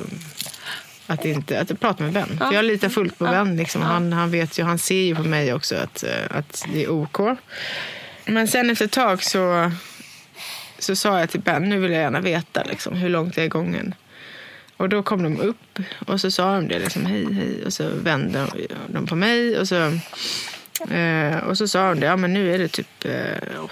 [1.07, 2.37] att, inte, att prata med Ben.
[2.37, 3.57] För jag litar fullt på Ben.
[3.57, 3.81] Liksom.
[3.81, 6.91] Han, han, vet ju, han ser ju på mig också att, eh, att det är
[6.91, 7.19] OK.
[8.25, 9.71] Men sen efter ett tag så,
[10.79, 13.47] så sa jag till Ben, nu vill jag gärna veta liksom, hur långt det är
[13.47, 13.95] gången.
[14.77, 17.65] Och då kom de upp och så sa de det, liksom, hej, hej.
[17.65, 18.47] Och så vände
[18.87, 19.99] de på mig och så,
[20.89, 23.11] eh, och så sa de det, ja men nu är det typ eh,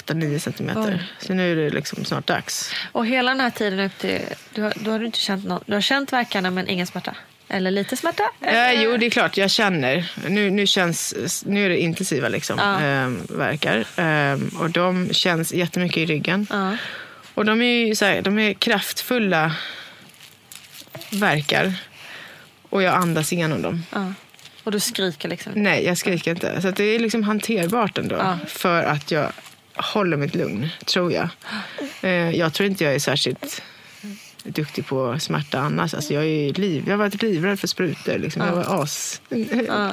[0.06, 1.04] 8-9 centimeter.
[1.20, 2.72] Så nu är det liksom snart dags.
[2.92, 4.22] Och hela den här tiden upp till...
[4.54, 7.16] Du har, då har du inte känt någon, Du har känt verkarna men ingen smärta?
[7.52, 8.24] Eller lite smärta?
[8.42, 9.38] Eh, jo, det är klart.
[9.38, 10.12] Jag känner.
[10.28, 12.74] Nu, nu, känns, nu är det intensiva liksom, Ja.
[12.84, 13.78] eh, verkar.
[13.96, 16.48] Eh, och de känns jättemycket i ryggen.
[16.50, 16.78] Ja.
[17.34, 19.56] Och de är ju så här, de är kraftfulla
[21.12, 21.74] verkar.
[22.70, 23.84] Och jag andas igenom dem.
[23.94, 24.14] Ja.
[24.70, 25.54] Och du skriker liksom?
[25.56, 26.62] Nej, jag skriker inte.
[26.62, 28.16] Så det är liksom hanterbart ändå.
[28.16, 28.38] Ja.
[28.48, 29.32] För att jag
[29.76, 31.30] håller mitt lugn, tror jag.
[32.02, 33.62] Eh, jag tror inte jag är särskilt
[34.44, 35.94] duktig på smärta annars.
[35.94, 38.18] Alltså jag, är liv, jag har varit livrädd för sprutor.
[38.18, 38.42] Liksom.
[38.42, 39.22] Jag var as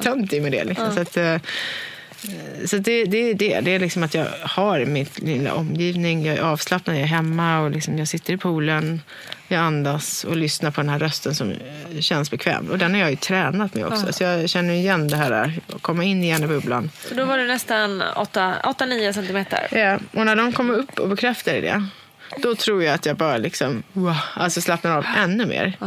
[0.03, 0.63] töntig med det.
[0.63, 0.93] Liksom.
[0.93, 1.37] Så, att, eh,
[2.65, 3.59] så det, det är det.
[3.59, 6.25] Det är liksom att jag har mitt lilla omgivning.
[6.25, 9.01] Jag är avslappnad, jag är hemma och liksom jag sitter i poolen.
[9.47, 11.53] Jag andas och lyssnar på den här rösten som
[11.99, 12.67] känns bekväm.
[12.71, 14.13] Och den har jag ju tränat med också.
[14.13, 16.91] Så jag känner igen det här, att komma in igen i bubblan.
[17.07, 19.67] Så då var du nästan 8-9 centimeter?
[19.71, 21.85] Ja, och när de kommer upp och bekräftar det,
[22.37, 25.77] då tror jag att jag bara liksom, wow, alltså slappnar av ännu mer.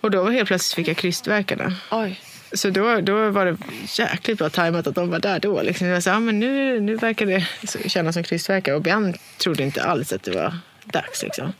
[0.00, 1.74] Och då helt plötsligt fick jag krystvärkarna.
[1.90, 2.20] Oj.
[2.52, 5.62] Så då, då var det jäkligt bra tajmat att de var där då.
[5.62, 5.86] Liksom.
[5.86, 7.46] Jag sa, ah, men nu, nu verkar det
[7.88, 8.74] kännas som krystvärkar.
[8.74, 11.22] Och Ben trodde inte alls att det var dags.
[11.22, 11.52] Liksom.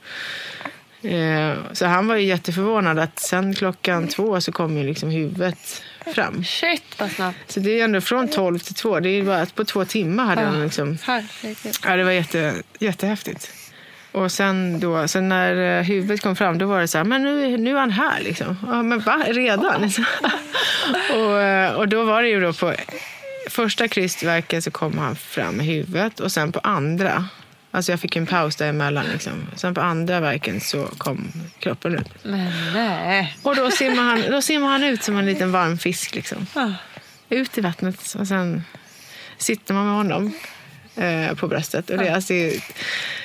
[1.02, 5.82] Eh, så han var ju jätteförvånad att sen klockan två så kom ju liksom huvudet
[6.14, 6.44] fram.
[6.44, 7.38] Shit vad snabbt.
[7.52, 9.00] Så det är ändå från 12 till 2.
[9.00, 10.98] Det är bara på två timmar hade han liksom...
[11.02, 11.74] Herregud.
[11.84, 13.52] Ja, det var jätte, jättehäftigt.
[14.12, 17.22] Och sen, då, sen när eh, huvudet kom fram, då var det så här, men
[17.22, 18.56] nu, nu är han här liksom.
[18.66, 19.22] Ja, men va?
[19.26, 19.84] Redan?
[21.10, 22.74] Och, eh, och då var det ju då på
[23.48, 27.28] första krystverket så kom han fram med huvudet och sen på andra,
[27.70, 29.32] alltså jag fick en paus däremellan liksom.
[29.56, 32.24] Sen på andra verken så kom kroppen ut.
[32.24, 33.36] Men nej.
[33.42, 36.46] Och då simmar han, då simmar han ut som en liten varm fisk liksom.
[37.28, 38.64] Ut i vattnet och sen
[39.38, 40.32] sitter man med honom
[40.96, 41.90] eh, på bröstet.
[41.90, 42.34] Och det, alltså,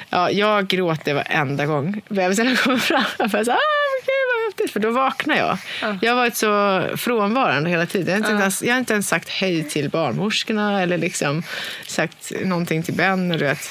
[0.09, 3.03] ja, jag gråter varenda gång bebisarna kommer fram.
[3.19, 3.59] Jag bara så, ah,
[4.01, 4.71] okej, vad häftigt.
[4.71, 5.57] För då vaknar jag.
[6.01, 8.21] Jag har varit så frånvarande hela tiden.
[8.21, 11.43] Jag har, inte ens, jag har inte ens sagt hej till barnmorskorna eller liksom
[11.87, 13.31] sagt någonting till Ben.
[13.31, 13.69] Och du vet.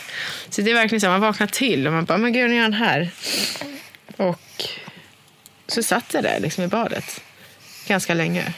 [0.48, 2.62] Så det är verkligen så, man vaknar till och man bara, men gud, nu är
[2.62, 3.10] han här.
[4.16, 4.40] Och
[5.66, 7.20] så satt jag där liksom i badet
[7.86, 8.52] ganska länge.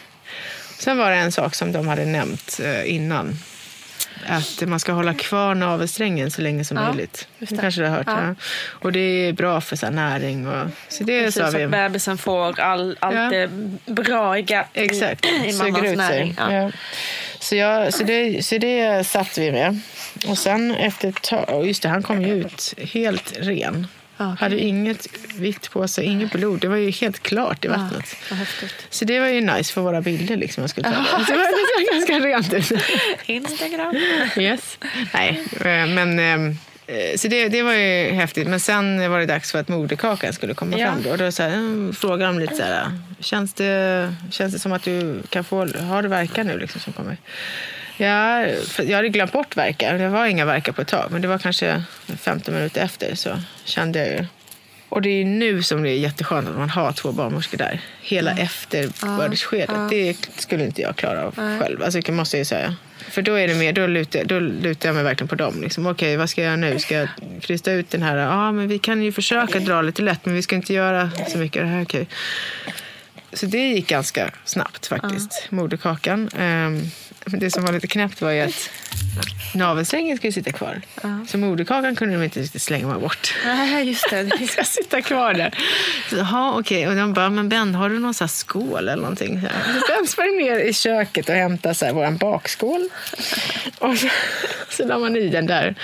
[0.78, 3.38] Sen var det en sak som de hade nämnt eh, innan.
[4.26, 7.28] Att man ska hålla kvar navelsträngen så länge som Ja, möjligt.
[7.38, 8.06] just Det kanske du har hört.
[8.06, 8.26] Ja.
[8.26, 8.34] Ja.
[8.82, 10.48] Och det är bra för så näring.
[10.48, 11.64] Och, så det Precis, sa så vi.
[11.64, 13.50] att bebisen får all, allt det
[13.86, 16.36] braiga i, Exakt, i ut näring.
[17.40, 19.80] Så, jag, så, det, så det satt vi med.
[20.28, 23.86] Och sen efter ett tag, just det, han kom ju ut helt ren.
[24.18, 24.36] Okej.
[24.40, 25.06] Hade inget
[25.38, 26.60] vitt på sig, inget blod.
[26.60, 28.16] Det var ju helt klart i vattnet.
[28.30, 28.74] Häftigt.
[28.90, 30.36] Så det var ju nice för våra bilder.
[30.36, 30.96] Liksom, jag skulle ta det.
[31.26, 32.82] det var liksom ganska rent ut.
[33.26, 33.96] Instagram.
[34.38, 34.78] Yes.
[35.14, 36.18] Nej, eh, men...
[36.18, 36.56] eh,
[37.16, 38.48] Så det, det var ju häftigt.
[38.48, 40.86] Men sen var det dags för att moderkakan skulle komma Ja.
[40.86, 41.02] fram.
[41.02, 41.10] Då.
[41.10, 42.86] Och då så här, mm, frågade de lite så här,
[43.20, 46.92] känns det, känns det som att du kan få, har du verkar nu liksom som
[46.92, 47.16] kommer?
[47.96, 48.46] Ja,
[48.78, 49.98] jag hade glömt bort verkar.
[49.98, 51.08] Det var inga verkar på ett tag.
[51.10, 51.82] Men det var kanske
[52.20, 54.26] 15 minuter efter så kände jag ju.
[54.88, 57.80] Och det är nu som det är jätteskönt att man har två barnmorskor där.
[58.00, 59.90] Hela efterbördsskedet.
[59.90, 61.82] Det skulle inte jag klara av själv.
[61.82, 62.76] Alltså, det måste jag ju säga.
[63.10, 65.62] För då är det mer, då lutar, då lutar jag mig verkligen på dem.
[65.62, 66.78] Liksom, Okej, vad ska jag göra nu?
[66.78, 67.08] Ska jag
[67.40, 68.16] krysta ut den här?
[68.16, 71.38] Ja, men vi kan ju försöka dra lite lätt, men vi ska inte göra så
[71.38, 71.62] mycket.
[71.62, 72.08] Det här, okej.
[73.32, 76.30] Så det gick ganska snabbt faktiskt, moderkakan.
[76.36, 76.90] Men
[77.30, 78.70] det som var lite knäppt var ju att
[79.54, 80.80] navelsträngen skulle sitta kvar.
[81.28, 83.34] Så moderkakan kunde de inte riktigt slänga bort.
[83.44, 84.22] Nej, just det.
[84.38, 85.54] Den ska sitta kvar där.
[86.12, 86.88] Jaha, okej.
[86.88, 89.40] Och de bara, men Ben, har du någon så här skål eller någonting?
[89.40, 92.88] Så Ben sprang ner i köket och hämtade så här, vår bakskål.
[93.78, 94.08] Och så,
[94.70, 95.74] så la man i den där.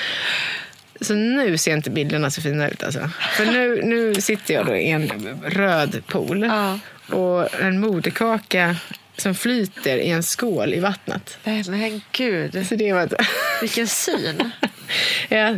[1.00, 2.82] Så nu ser inte bilderna så fina ut.
[2.82, 3.10] Alltså.
[3.36, 5.08] För nu, nu sitter jag då i en
[5.46, 6.42] röd pool.
[6.42, 6.78] Ja.
[7.16, 8.76] Och en moderkaka
[9.16, 11.38] som flyter i en skål i vattnet.
[11.44, 12.66] Men gud.
[12.66, 13.14] Så det var ett...
[13.60, 14.50] Vilken syn.
[15.28, 15.56] ja,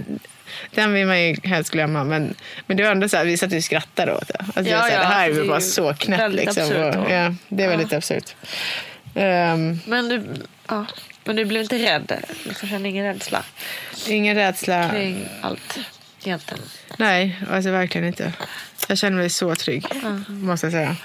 [0.71, 2.05] den vill man ju helst glömma.
[2.05, 2.35] Men,
[2.67, 4.39] men det var ändå så här, vi satt och skrattade åt det.
[4.39, 6.35] Alltså, Ja, det, var så här, ja, det här är det bara så knäppt.
[6.35, 6.63] Liksom.
[6.63, 8.37] absurt Och, ja, det är väldigt absurt.
[9.15, 10.23] Ehm, Men du,
[10.69, 10.87] ja.
[11.25, 12.25] men du blev inte rädd?
[12.45, 13.45] Du kände ingen rädsla
[14.09, 14.91] ingen rädsla.
[14.91, 15.79] kring allt
[16.27, 16.63] egentligen?
[16.99, 18.33] Nej, alltså verkligen inte.
[18.89, 19.87] Jag känner mig så trygg,
[20.29, 20.97] måste jag säga.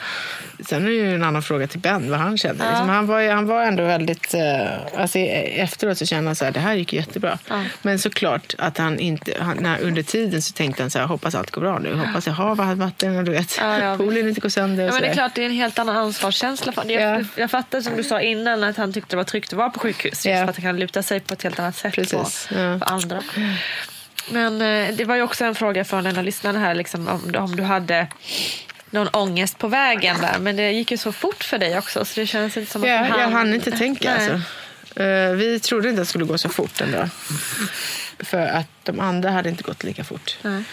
[0.68, 2.70] Sen är det ju en annan fråga till Ben, vad han känner.
[2.70, 4.34] Liksom, han, var, han var ändå väldigt...
[4.34, 7.38] Eh, alltså, e- efteråt så kände han så här, det här gick jättebra.
[7.82, 9.34] Men såklart att han inte...
[9.40, 11.96] Han, när, under tiden så tänkte han så här, hoppas allt går bra nu.
[11.96, 13.98] Hoppas jag har vatten och du vet, Ja, ja.
[13.98, 14.86] poolen inte går sönder.
[14.86, 16.74] Ja, men det är klart, det är en helt annan ansvarskänsla.
[16.88, 17.24] Jag, Ja.
[17.36, 19.80] jag fattar som du sa innan att han tyckte det var tryggt att vara på
[19.80, 20.12] sjukhus.
[20.14, 20.36] Just Ja.
[20.44, 22.80] för att han kan luta sig på ett helt annat sätt Precis, på, ja.
[22.80, 23.24] på andra.
[24.30, 26.76] Men eh, det var ju också en fråga från en av lyssnarna här.
[26.76, 28.08] Liksom, om, om du hade
[28.90, 30.40] någon ångest på vägen där.
[30.40, 32.06] Men det gick ju så fort för dig också.
[32.06, 34.16] Så det känns inte som att Ja, du jag hann inte tänka.
[34.18, 34.30] Nej.
[34.32, 35.02] Alltså.
[35.04, 37.10] Eh, vi trodde inte att det skulle gå så fort ändå.
[38.20, 40.38] För att de andra hade inte gått lika fort.
[40.42, 40.64] Nej.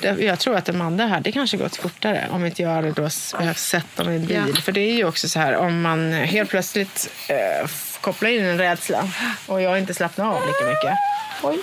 [0.00, 3.08] Det- Jag tror att de andra hade kanske gått fortare om inte jag hade då
[3.38, 4.42] behövt sett dem i en bil.
[4.54, 4.60] Ja.
[4.60, 7.68] För det är ju också så här om man helt plötsligt eh,
[8.00, 9.08] kopplar in en rädsla
[9.46, 10.98] och jag inte slappnar av lika mycket.
[11.42, 11.58] Oj.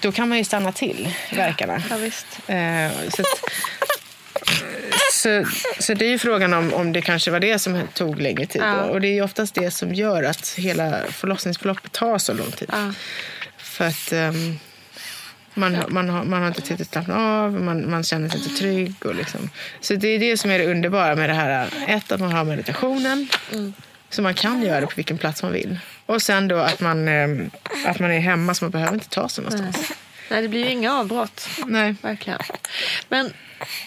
[0.00, 1.82] Då kan man ju stanna till verkarna.
[1.90, 2.26] Ja, visst.
[2.46, 3.28] Eh, så, att,
[5.12, 5.44] så,
[5.78, 8.62] så det är ju frågan om, om det kanske var det som tog längre tid.
[8.62, 8.82] Ja.
[8.84, 12.68] Och det är ju oftast det som gör att hela förlossningsförloppet tar så lång tid.
[12.72, 12.92] Ja.
[13.58, 14.58] För att ehm,
[15.54, 18.40] man, har- man, har, man har inte tid att slappna av, man, man känner sig
[18.42, 18.94] inte trygg.
[19.04, 19.50] Och liksom.
[19.80, 21.68] Så det är det som är det underbara med det här.
[21.88, 23.28] Ett, att man har meditationen.
[24.10, 25.78] Så man kan göra det på vilken plats man vill.
[26.08, 27.50] Och sen då att man, ehm,
[27.86, 29.92] att man är hemma så man behöver inte ta sig någonstans.
[30.30, 31.48] Nej, det blir ju inga avbrott.
[31.66, 31.94] Nej.
[32.02, 32.38] Verkligen.
[33.08, 33.32] Men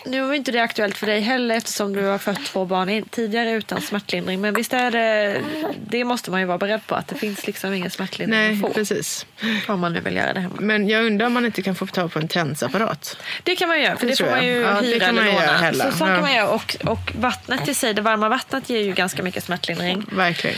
[0.06, 3.52] nu var inte det aktuellt för dig heller eftersom du har fött två barn tidigare
[3.52, 4.42] utan smärtlindring.
[4.42, 5.42] Men visst är det,
[5.88, 8.62] det måste man ju vara beredd på att det finns liksom ingen smärtlindring Nej, att
[8.62, 8.70] få.
[8.74, 9.26] precis.
[9.68, 10.56] Om man nu vill göra det hemma.
[10.60, 13.18] Men jag undrar om man inte kan få tag på en tensapparat.
[13.44, 15.74] Det kan man göra, för Det det, får man ju Ja, hyra eller låna.
[15.74, 16.08] Så, så Ja.
[16.08, 16.48] kan man göra.
[16.50, 20.06] Och, och vattnet i sig, det varma vattnet ger ju ganska mycket smärtlindring.
[20.12, 20.58] Verkligen.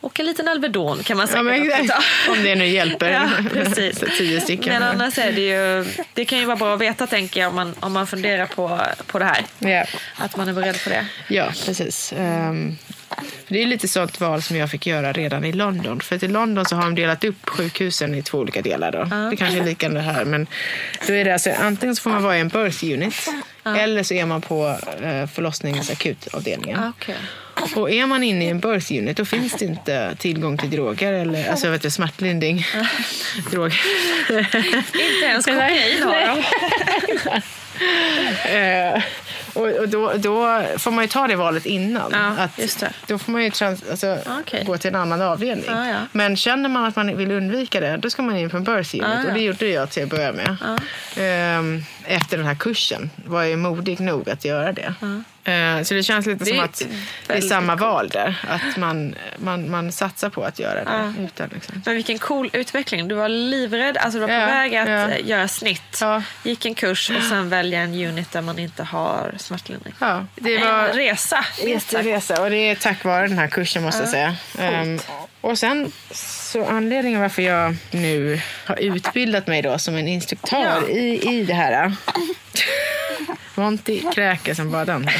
[0.00, 1.98] Och en liten Alvedon kan man säkert Ja,
[2.32, 3.10] om det nu hjälper.
[3.10, 4.04] Ja, precis.
[4.18, 4.72] Tio stycken.
[4.72, 5.84] Men annars är det ju,
[6.14, 8.80] det kan ju vara bra att veta tänker jag om man, om man funderar på,
[9.06, 9.44] på det här.
[9.58, 9.84] Ja.
[10.16, 11.06] Att man är beredd på det.
[11.28, 12.12] Ja, precis.
[13.46, 16.00] För det är lite sånt val som jag fick göra redan i London.
[16.00, 18.92] För att i London så har de delat upp sjukhusen i två olika delar.
[18.92, 19.30] Då.
[19.30, 20.24] Det kanske är likadant här.
[20.24, 20.46] Men
[21.06, 23.28] då är det alltså, antingen så får man vara i en birth unit
[23.64, 26.80] eller så är man på eh, förlossningsakutavdelningen.
[26.80, 27.14] Ah, okay.
[27.74, 31.12] Och är man inne i en birth unit då finns det inte tillgång till droger
[31.12, 32.66] eller alltså, vet du, smärtlindring.
[33.50, 33.80] droger.
[34.92, 37.40] Inte ens kokain har de.
[38.44, 39.02] Eh,
[39.52, 42.10] och och då, då får man ju ta det valet innan.
[42.12, 42.84] Ja, att.
[43.06, 44.64] Då får man ju trans, alltså, Okej.
[44.66, 45.64] gå till en annan avdelning.
[45.68, 45.96] Ja, ja.
[46.12, 48.94] Men känner man att man vill undvika det, då ska man in på en birth
[48.94, 49.06] unit.
[49.06, 49.28] Ja, ja.
[49.28, 50.56] Och det gjorde jag till att börja med.
[51.16, 54.94] Ehm, efter den här kursen var jag modig nog att göra det.
[55.44, 56.82] Eh, så det känns lite Det som att
[57.26, 58.38] det är samma val där.
[58.48, 60.90] Att man, man, man satsar på att göra det.
[61.18, 61.24] Ja.
[61.24, 61.82] Utan, liksom.
[61.86, 63.08] Men vilken cool utveckling.
[63.08, 65.16] Du var livrädd, alltså du var på Ja, väg att ja.
[65.18, 66.02] göra snitt.
[66.42, 69.94] Gick en kurs och sen välja en unit där man inte har smärtlindring.
[70.00, 71.44] Ja, det var En resa.
[71.66, 74.36] Jätteresa och det är tack vare den här kursen måste jag säga.
[74.58, 74.98] Ehm,
[75.46, 80.88] och sen så anledningen varför jag nu har utbildat mig då som en instruktör Ja.
[80.88, 81.92] i, i det här.
[83.54, 85.08] Monty kräker som bara den.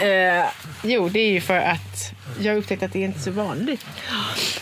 [0.00, 0.44] Eh,
[0.82, 3.86] jo, det är ju för att jag har upptäckt att det är inte så vanligt.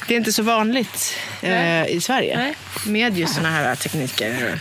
[0.08, 2.54] Det är inte så vanligt eh, i Sverige Nej.
[2.86, 4.60] med just såna här tekniker.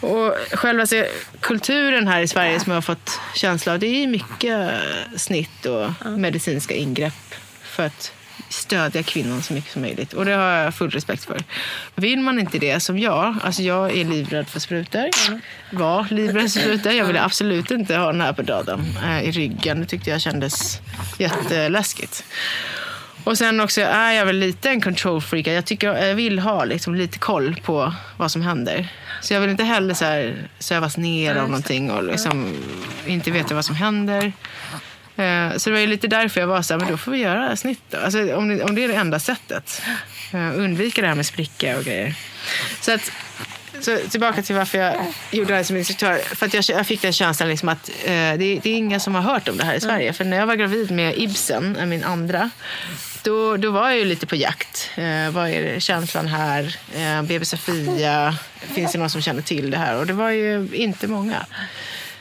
[0.00, 1.04] Och själva så,
[1.40, 4.70] kulturen här i Sverige som jag har fått känsla av, det är mycket
[5.16, 8.12] snitt och medicinska ingrepp för att
[8.48, 10.12] stödja kvinnan så mycket som möjligt.
[10.12, 11.42] Och det har jag full respekt för.
[11.94, 15.08] Vill man inte det som jag, alltså jag är livrädd för sprutor.
[15.70, 16.92] Var livrädd för sprutor.
[16.92, 19.80] Jag ville absolut inte ha den här på döden eh, i ryggen.
[19.80, 20.80] Det tyckte jag kändes
[21.18, 22.24] jätteläskigt.
[23.24, 25.46] Och sen också är jag väl lite en control freak.
[25.46, 28.88] Jag, tycker, jag vill ha liksom lite koll på vad som händer.
[29.20, 32.56] Så jag vill inte heller så här sövas ner av någonting och liksom
[33.06, 34.32] inte veta vad som händer.
[35.18, 37.18] Eh, Så det var ju lite därför jag var så här, men då får vi
[37.18, 37.98] göra snitt då.
[37.98, 39.82] Alltså, om, det, om det är det enda sättet.
[40.32, 42.14] Eh, Undvika det här med spricka och grejer.
[42.80, 43.12] Så att
[43.80, 44.94] så tillbaka till varför jag
[45.30, 46.18] gjorde det här som instruktör.
[46.34, 49.14] För att jag, jag fick den känslan liksom att eh, det, det är ingen som
[49.14, 50.12] har hört om det här i Sverige.
[50.12, 52.50] För när jag var gravid med Ibsen, eh, min andra,
[53.22, 54.90] då, då var jag ju lite på jakt.
[54.96, 56.76] Eh, vad är känslan här?
[56.96, 58.36] Eh, BB Sofia,
[58.74, 59.96] finns det någon som känner till det här?
[59.96, 61.46] Och det var ju inte många.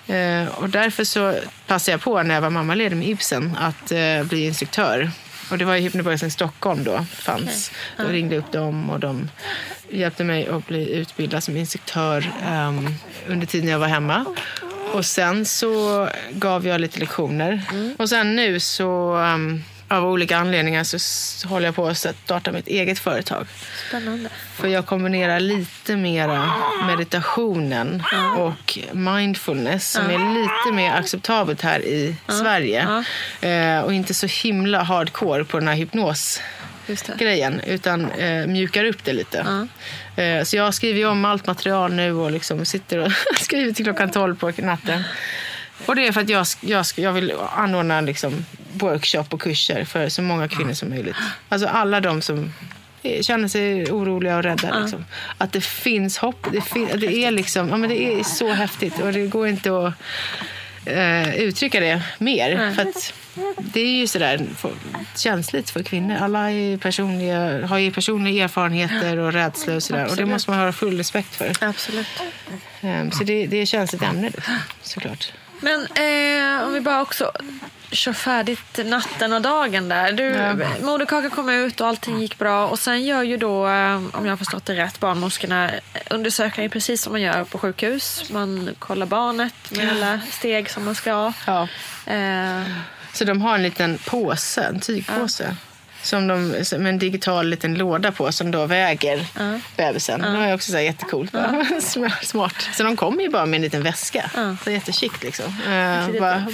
[0.07, 1.35] Eh, och därför så
[1.67, 5.11] passade jag på när jag var mammaledig med Ibsen att eh, bli instruktör.
[5.51, 7.71] Och det var i Hypnobörsen i Stockholm då fanns.
[7.97, 9.29] Då ringde jag upp dem och de
[9.89, 12.87] hjälpte mig att bli utbildad som instruktör ehm,
[13.27, 14.25] under tiden jag var hemma.
[14.93, 17.61] Och sen så gav jag lite lektioner.
[17.97, 22.67] Och sen nu så ehm, av olika anledningar så håller jag på att starta mitt
[22.67, 23.47] eget företag.
[23.87, 24.29] Spännande.
[24.55, 26.51] För jag kombinerar lite mera
[26.87, 28.03] meditationen
[28.37, 33.03] och mindfulness som är lite mer acceptabelt här i Sverige.
[33.41, 39.13] Eh, och inte så himla hardcore på den här hypnosgrejen utan eh, mjukar upp det
[39.13, 39.67] lite.
[40.15, 44.11] Eh, så jag skriver om allt material nu och liksom sitter och skriver till klockan
[44.11, 45.03] 12 på natten.
[45.85, 50.09] Och det är för att jag, jag, jag vill anordna liksom workshop och kurser för
[50.09, 51.15] så många kvinnor som möjligt.
[51.49, 52.53] Alltså alla de som
[53.03, 54.79] eh, känner sig oroliga och rädda.
[54.79, 55.05] Liksom.
[55.37, 56.47] Att det finns hopp.
[56.51, 59.87] Det, fin- det, är liksom, ja, men det är så häftigt och det går inte
[59.87, 59.93] att
[60.85, 62.73] eh, uttrycka det mer.
[62.75, 63.13] För att
[63.57, 64.45] det är ju sådär
[65.15, 66.15] känsligt för kvinnor.
[66.21, 70.07] Alla är personliga, har ju personliga erfarenheter och rädslor och sådär.
[70.09, 71.53] Och det måste man ha full respekt för.
[71.61, 72.07] Absolut.
[72.81, 75.31] Ehm, så det, det är känsligt ämne liksom, såklart.
[75.59, 77.31] Men eh, om vi bara också
[77.91, 80.11] kör färdigt natten och dagen där.
[80.11, 80.55] Du, Ja.
[80.81, 82.67] Moderkakan kom ut och allting gick bra.
[82.67, 85.71] Och sen gör ju då, eh, om jag har förstått det rätt, barnmorskorna
[86.09, 88.23] undersökningar precis som man gör på sjukhus.
[88.29, 91.33] Man kollar barnet med alla steg som man ska.
[91.45, 91.67] Ja.
[92.05, 92.61] Eh,
[93.13, 95.55] Så de har en liten påse, en tygpåse.
[96.07, 96.47] Som de,
[96.77, 99.25] med en digital liten låda på som då väger
[99.75, 100.21] bebisen.
[100.21, 101.33] Det var också så här jättecoolt.
[102.21, 102.69] Smart.
[102.73, 104.29] Så de kommer ju bara med en liten väska.
[104.63, 105.45] Så jättechict liksom.
[105.45, 106.45] Uh, bara.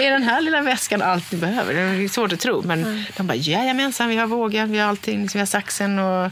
[0.00, 1.74] Är den här lilla väskan allt ni behöver?
[1.74, 2.62] Det är svårt att tro.
[2.62, 5.22] Men de bara, jajamensan, vi har vågen, vi har allting.
[5.22, 6.30] Liksom, vi har saxen och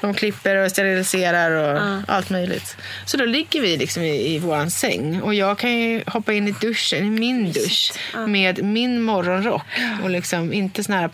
[0.00, 2.76] De klipper och steriliserar och allt möjligt.
[3.04, 6.48] Så då ligger vi liksom i, i våran säng och jag kan ju hoppa in
[6.48, 7.92] i duschen, i min dusch,
[8.26, 9.62] med min morgonrock
[10.02, 11.08] och liksom inte såna här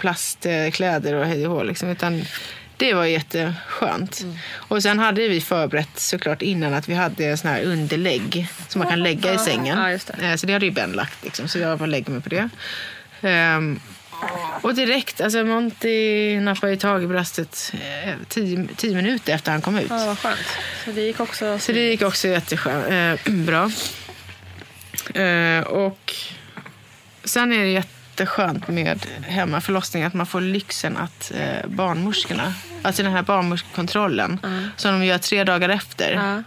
[0.51, 2.25] plastkläder och hej och hå, liksom, utan
[2.77, 4.25] det var jätteskönt.
[4.55, 8.89] Och sen hade vi förberett såklart innan att vi hade sån här underlägg som man
[8.89, 9.79] kan lägga i sängen.
[9.79, 9.91] Ja,
[10.23, 12.49] Eh, Så det hade ju Ben lagt, liksom, så jag bara lägger mig på det.
[13.23, 13.81] Ehm,
[14.63, 19.61] och direkt, alltså Monty nappade ju tag i bröstet eh, tio, tio minuter efter han
[19.63, 19.87] kom ut.
[19.91, 20.39] Ja, vad skönt.
[20.85, 21.59] Så det gick också...
[21.59, 22.87] Så det gick också jättebra.
[23.13, 23.71] Eh, bra.
[25.23, 26.15] Eh, och
[27.25, 27.71] sen är det
[28.21, 34.39] jätteskönt med hemmaförlossning att man får lyxen att eh, barnmorskorna, alltså den här barnmorskekontrollen
[34.77, 36.43] som de gör tre dagar efter, Ja.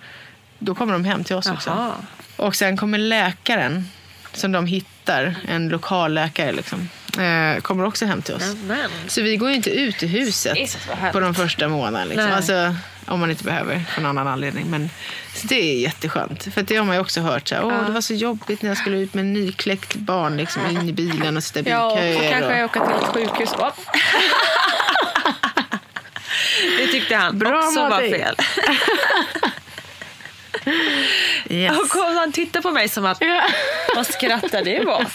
[0.59, 1.69] då kommer de hem till oss också.
[1.69, 1.91] Jaha.
[2.35, 3.85] Och sen kommer läkaren
[4.33, 6.89] som de hittar, en lokal läkare liksom,
[7.19, 8.55] eh, kommer också hem till oss.
[8.67, 8.89] Men.
[9.07, 10.77] Så vi går ju inte ut i huset
[11.11, 12.05] på de första månaderna.
[12.05, 12.31] Liksom.
[12.31, 14.69] Alltså, om man inte behöver för någon annan anledning.
[14.69, 14.89] Men,
[15.43, 16.53] det är jätteskönt.
[16.53, 17.47] För det har man ju också hört.
[17.47, 20.37] Så här, Åh, Det var så jobbigt när jag skulle ut med en nykläckt barn
[20.37, 22.31] liksom, in i bilen och sitta i Ja, och bilköer.
[22.31, 22.69] kanske och...
[22.69, 23.49] åka till ett sjukhus.
[26.79, 28.35] Det tyckte han Bra också var fel.
[31.49, 31.79] Yes.
[31.79, 33.21] Och kom han titta på mig som att,
[33.95, 35.05] vad skrattar det var?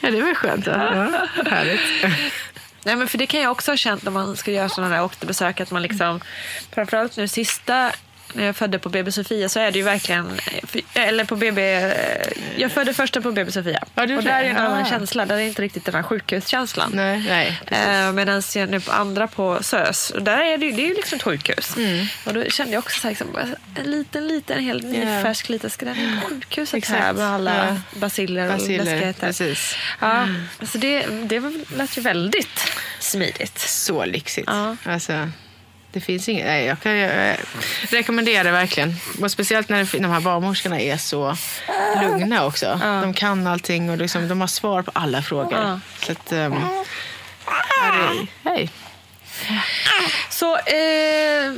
[0.00, 0.66] Ja, det var skönt.
[0.66, 0.94] Ja.
[0.94, 1.80] Ja, härligt.
[2.84, 5.04] Nej, men för det kan jag också ha känt när man ska göra sådana där
[5.04, 5.60] återbesök.
[5.60, 6.20] Att man liksom,
[6.74, 7.92] framförallt nu sista
[8.32, 10.40] när jag födde på BB Sofia så är det ju verkligen,
[10.94, 11.60] eller på BB,
[12.56, 13.84] jag födde första på BB Sofia.
[13.94, 14.86] Ja, och där är en annan Ah.
[14.90, 16.90] känsla, där är inte riktigt den här sjukhuskänslan.
[16.94, 17.60] Nej, nej.
[17.66, 20.86] Eh, Medan jag nu på andra på SÖS, och där är det, ju- det är
[20.88, 21.76] ju liksom ett sjukhus.
[21.76, 22.06] Mm.
[22.24, 23.28] Och då kände jag också så här, liksom,
[23.74, 27.00] en liten, liten, helt nyfärsk liten skräll på sjukhuset Exakt.
[27.00, 27.98] här med alla Ja.
[28.00, 29.26] basiller och läskigheter.
[29.26, 29.76] precis.
[30.00, 30.26] Ja,
[30.60, 33.58] alltså det, det var- lät ju väldigt smidigt.
[33.58, 34.48] Så lyxigt.
[34.50, 34.76] Ja.
[34.84, 35.30] Alltså,
[35.96, 36.46] det finns inget.
[36.46, 37.36] Nej, jag kan jag
[37.90, 38.94] rekommendera det verkligen.
[39.22, 41.36] Och speciellt när det- de här barnmorskorna är så
[42.02, 42.80] lugna också.
[43.02, 45.58] De kan allting och liksom, de har svar på alla frågor.
[45.58, 45.80] Ja.
[46.06, 46.52] Så att, um,
[47.82, 48.26] hej.
[48.44, 48.70] hej.
[50.30, 51.52] Så eh,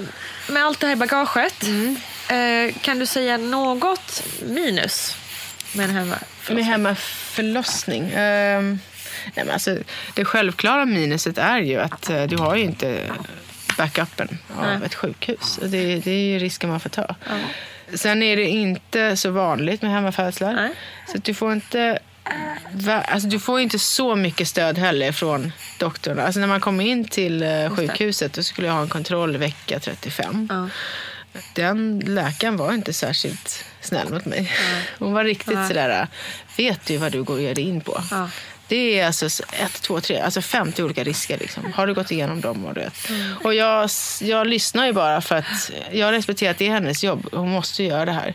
[0.49, 1.63] med allt det här i bagaget,
[2.29, 5.17] eh, kan du säga något minus
[5.73, 6.19] med en hemma?
[6.51, 8.03] Med hemmaförlossning.
[8.05, 8.11] Um,
[9.35, 9.77] nej men alltså,
[10.15, 13.03] det självklara minuset är ju att eh, du har ju inte
[13.79, 14.79] backupen av Nej.
[14.87, 15.59] ett sjukhus.
[15.59, 17.15] Och Det, det är ju risken man får ta.
[17.95, 20.71] Sen är det inte så vanligt med hemmafödslar.
[21.13, 21.99] Så du får inte
[22.87, 26.19] Alltså, du får inte så mycket stöd heller från doktorn.
[26.19, 29.81] Alltså, när man kommer in till eh, sjukhuset då skulle jag ha en kontroll vecka
[29.81, 30.49] 35.
[30.51, 30.69] Ja.
[31.55, 34.53] Den läkaren var inte särskilt snäll mot mig.
[34.99, 36.07] Hon var riktigt sådär,
[36.57, 38.03] vet du vad du går in på?
[38.11, 38.29] Ja.
[38.69, 41.39] Det är alltså ett, två, tre, alltså 50 olika risker.
[41.39, 41.73] Liksom.
[41.73, 42.65] Har du gått igenom dem?
[42.65, 42.95] Och, du vet.
[43.43, 43.91] och jag,
[44.21, 47.29] jag lyssnar ju bara för att jag respekterar att det är hennes jobb.
[47.33, 48.35] Hon måste göra det här.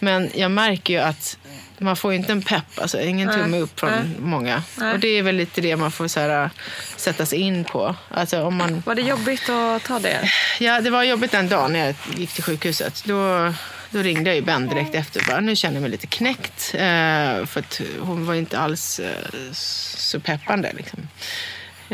[0.00, 1.38] Men jag märker ju att
[1.78, 4.02] man får inte en pepp, alltså ingen tumme upp från Nej.
[4.18, 4.62] många.
[4.76, 4.92] Nej.
[4.92, 6.50] Och det är väl lite det man får så här,
[6.96, 7.96] sätta sig in på.
[8.08, 10.30] Alltså om man Var det jobbigt att ta det?
[10.60, 13.02] Ja, det var jobbigt den dagen när jag gick till sjukhuset.
[13.04, 13.52] Då,
[13.94, 16.74] då ringde jag ju Ben direkt efter och bara, nu känner jag mig lite knäckt.
[16.74, 20.72] Eh, för att hon var inte alls eh, så peppande.
[20.76, 21.08] Liksom.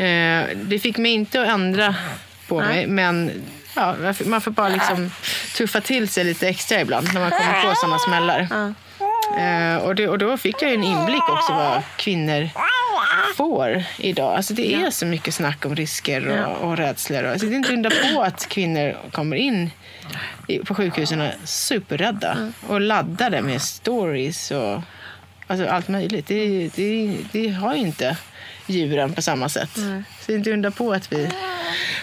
[0.03, 1.95] Eh, det fick mig inte att ändra
[2.47, 3.31] på mig, men
[3.75, 3.95] ja,
[4.25, 5.11] man får bara liksom
[5.55, 8.47] tuffa till sig lite extra ibland när man kommer på sådana smällar.
[9.39, 12.49] Eh, och, det, och då fick jag en inblick också vad kvinnor
[13.35, 14.35] får idag.
[14.35, 17.23] Alltså det är så mycket snack om risker och, och rädslor.
[17.23, 19.71] Alltså det är inte undra på att kvinnor kommer in
[20.65, 24.81] på sjukhusen och är superrädda och laddade med stories och
[25.47, 26.27] alltså allt möjligt.
[26.27, 28.17] Det, det, det har ju inte
[28.67, 29.69] djuren på samma sätt.
[29.73, 31.29] Så det är inte undra på att vi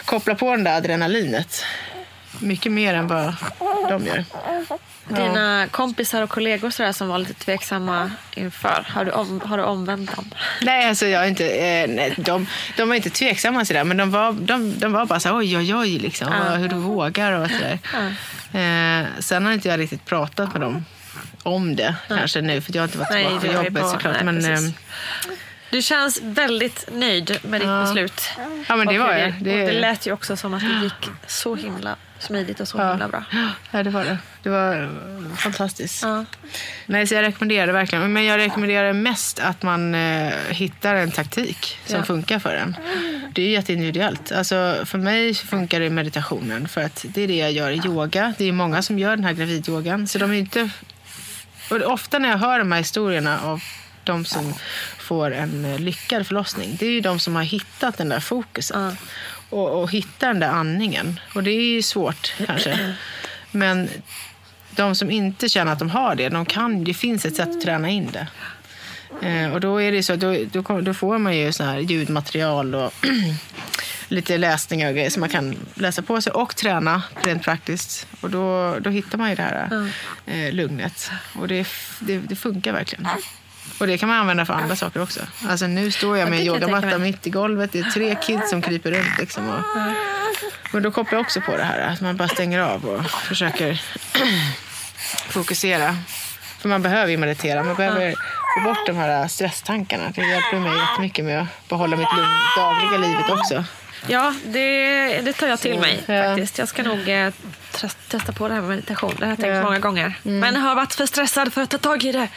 [0.04, 1.64] kopplar på den där adrenalinet.
[2.40, 3.34] Mycket mer än vad
[3.88, 4.24] de gör.
[5.08, 9.64] Dina kompisar och kollegor sådär, som var lite tveksamma inför, har du, om, har du
[9.64, 10.30] omvänt dem?
[10.62, 12.46] Nej, alltså jag inte, eh, nej, de,
[12.76, 15.56] de var inte tveksamma sådär, men de var, de, de var bara så här, oj,
[15.58, 17.78] oj, oj, liksom, vad- hur du vågar och sådär.
[18.52, 20.84] Eh, sen har inte jag riktigt pratat med dem
[21.42, 24.14] om det kanske nu, för jag har inte varit Nej, tillbaka på jobbet bara- såklart.
[24.14, 24.72] nej, men, ehm,
[25.70, 27.80] Du känns väldigt nöjd med ditt Ja.
[27.82, 28.22] beslut.
[28.68, 29.32] Ja, men det var jag.
[29.40, 32.88] Det- Och det lät ju också som att det gick så himla smidigt och så
[32.90, 33.24] himla bra.
[33.70, 34.18] Ja, det var det.
[34.42, 36.02] Det var eh, fantastiskt.
[36.02, 36.24] Ja.
[36.86, 38.12] Nej, så jag rekommenderar det verkligen.
[38.12, 42.04] Men jag rekommenderar mest att man eh, hittar en taktik som Ja.
[42.04, 42.76] funkar för en.
[43.34, 44.32] Det är jätteindividuellt.
[44.32, 46.68] Alltså, för mig funkar det meditationen.
[46.68, 48.34] För att det är det jag gör i yoga.
[48.38, 50.06] Det är många som gör den här gravidyogan.
[50.08, 50.70] Så de är inte...
[51.70, 53.62] Och ofta när jag hör de här historierna av
[54.04, 54.54] de som
[54.98, 56.76] får en eh, lyckad förlossning.
[56.80, 58.76] Det är ju de som har hittat den där fokuset.
[59.50, 61.20] Och, och hitta den där andningen.
[61.34, 62.94] Och det är ju svårt kanske.
[63.50, 63.88] Men
[64.70, 67.60] de som inte känner att de har det, de kan, det finns ett sätt att
[67.60, 68.26] träna in det.
[69.22, 72.74] Eh, och då är det så, då, då, då får man ju så här ljudmaterial
[72.74, 72.92] och
[74.08, 78.06] lite läsningar och grejer som man kan läsa på sig och träna rent praktiskt.
[78.20, 79.90] Och då, då hittar man ju det här
[80.26, 81.10] eh, lugnet.
[81.34, 81.66] Och det,
[82.00, 83.08] det, det funkar verkligen.
[83.78, 85.20] Och det kan man använda för andra saker också.
[85.48, 87.72] Alltså nu står jag med en yogamatta mitt i golvet.
[87.72, 89.18] Det är tre kids som kryper runt.
[89.18, 89.62] Liksom och,
[90.72, 93.82] men då kopplar jag också på det här att man bara stänger av och försöker
[95.28, 95.96] fokusera.
[96.58, 97.64] För man behöver ju meditera.
[97.64, 98.14] Man behöver
[98.54, 100.12] få bort de här stresstankarna.
[100.14, 103.64] Det hjälper mig jättemycket med att behålla mitt lugn dagliga livet också.
[104.06, 106.58] Ja, det, det tar jag till mig faktiskt.
[106.58, 107.32] Jag ska nog eh,
[108.08, 109.14] testa på det här med meditation.
[109.18, 109.62] Det har jag tänkt Ja.
[109.62, 110.14] många gånger.
[110.24, 110.38] Mm.
[110.38, 112.28] Men jag har varit för stressad för att ta tag i det.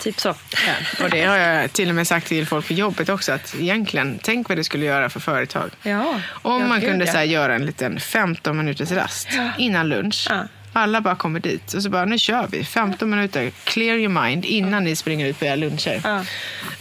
[0.00, 0.30] Typ så.
[1.02, 3.32] Och det har jag till och med sagt till folk på jobbet också.
[3.32, 5.70] Att egentligen, tänk vad det skulle göra för företag.
[5.82, 6.20] Ja.
[6.30, 7.12] Om Ja, man kunde ja.
[7.12, 9.50] så här, göra en liten 15 minuters rast Ja.
[9.58, 10.28] innan lunch.
[10.76, 12.64] Alla bara kommer dit och så bara, nu kör vi.
[12.64, 16.24] 15 minuter, clear your mind innan ni springer ut på era luncher.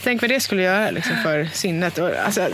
[0.04, 1.98] Tänk vad det skulle göra liksom, för sinnet.
[1.98, 2.50] Och, alltså,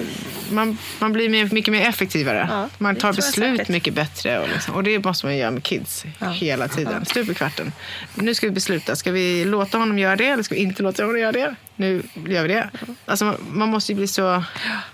[0.51, 2.69] man, man blir mer, mycket mer effektivare.
[2.77, 4.39] man det tar beslut mycket bättre.
[4.39, 7.05] Och, liksom, och det måste man göra med kids hela tiden.
[7.05, 7.71] Stup i kvarten.
[8.15, 8.95] Nu ska vi besluta.
[8.95, 11.55] Ska vi låta honom göra det eller ska vi inte låta honom göra det?
[11.75, 12.69] Nu gör vi det.
[13.05, 14.43] Alltså, man, man måste ju bli så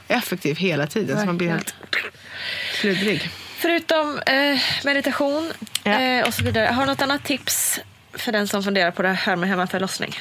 [0.07, 1.75] effektiv hela tiden så man blir helt
[2.81, 3.29] sluddrig.
[3.65, 5.51] Förutom eh, meditation
[5.83, 6.65] eh, och så vidare.
[6.65, 7.79] Har du något annat tips
[8.13, 10.15] för den som funderar på det här med hemmaförlossning?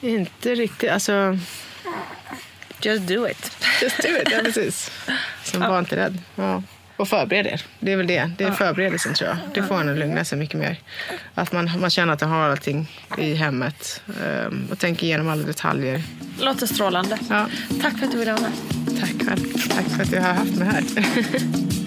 [0.00, 0.90] Inte riktigt.
[0.90, 1.38] Alltså,
[2.80, 3.56] Just do it.
[3.82, 4.90] Just do it, ja precis.
[5.44, 6.18] Som var inte rädd.
[6.34, 6.62] Ja.
[6.96, 7.62] Och förbered er.
[7.80, 8.30] Det är väl det.
[8.38, 9.38] Det är förberedelsen tror jag.
[9.54, 10.80] Det får en att lugna sig mycket mer.
[11.34, 14.02] Att man, man känner att man har allting i hemmet.
[14.22, 16.02] ehm, och tänker igenom alla detaljer.
[16.40, 17.18] Låter strålande.
[17.30, 17.46] Ja.
[17.82, 18.52] Tack för att du ville vara med.
[19.00, 19.68] Tack själv.
[19.70, 20.82] Tack för att du har haft mig här.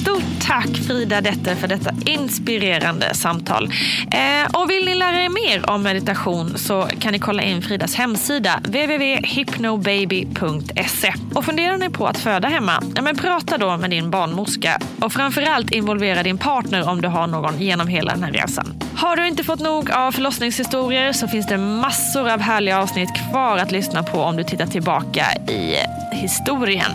[0.00, 3.72] Stort tack Frida Detter för detta inspirerande samtal.
[4.12, 7.94] Eh, och vill ni lära er mer om meditation så kan ni kolla in Fridas
[7.94, 11.14] hemsida www.hypnobaby.se.
[11.34, 12.82] Och funderar ni på att föda hemma?
[12.94, 17.26] Ja, men prata då med din barnmorska och framförallt involvera din partner om du har
[17.26, 18.74] någon genom hela den här resan.
[18.96, 23.58] Har du inte fått nog av förlossningshistorier så finns det massor av härliga avsnitt kvar
[23.58, 25.76] att lyssna på om du tittar tillbaka i
[26.12, 26.90] historien.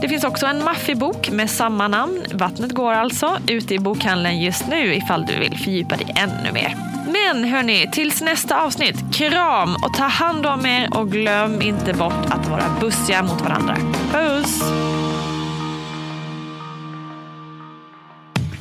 [0.00, 4.40] Det finns också en maffig bok med samma namn, Vattnet går alltså, ute i bokhandeln
[4.40, 6.74] just nu ifall du vill fördjupa dig ännu mer.
[7.06, 12.26] Men hörni, tills nästa avsnitt, kram och ta hand om er och glöm inte bort
[12.30, 13.76] att vara bussiga mot varandra.
[14.12, 14.62] Puss!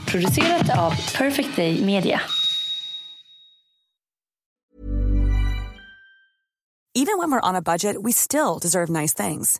[0.07, 2.21] Producerat av Perfect Day Media.
[6.97, 9.59] Even when we're on a budget, we still deserve nice things.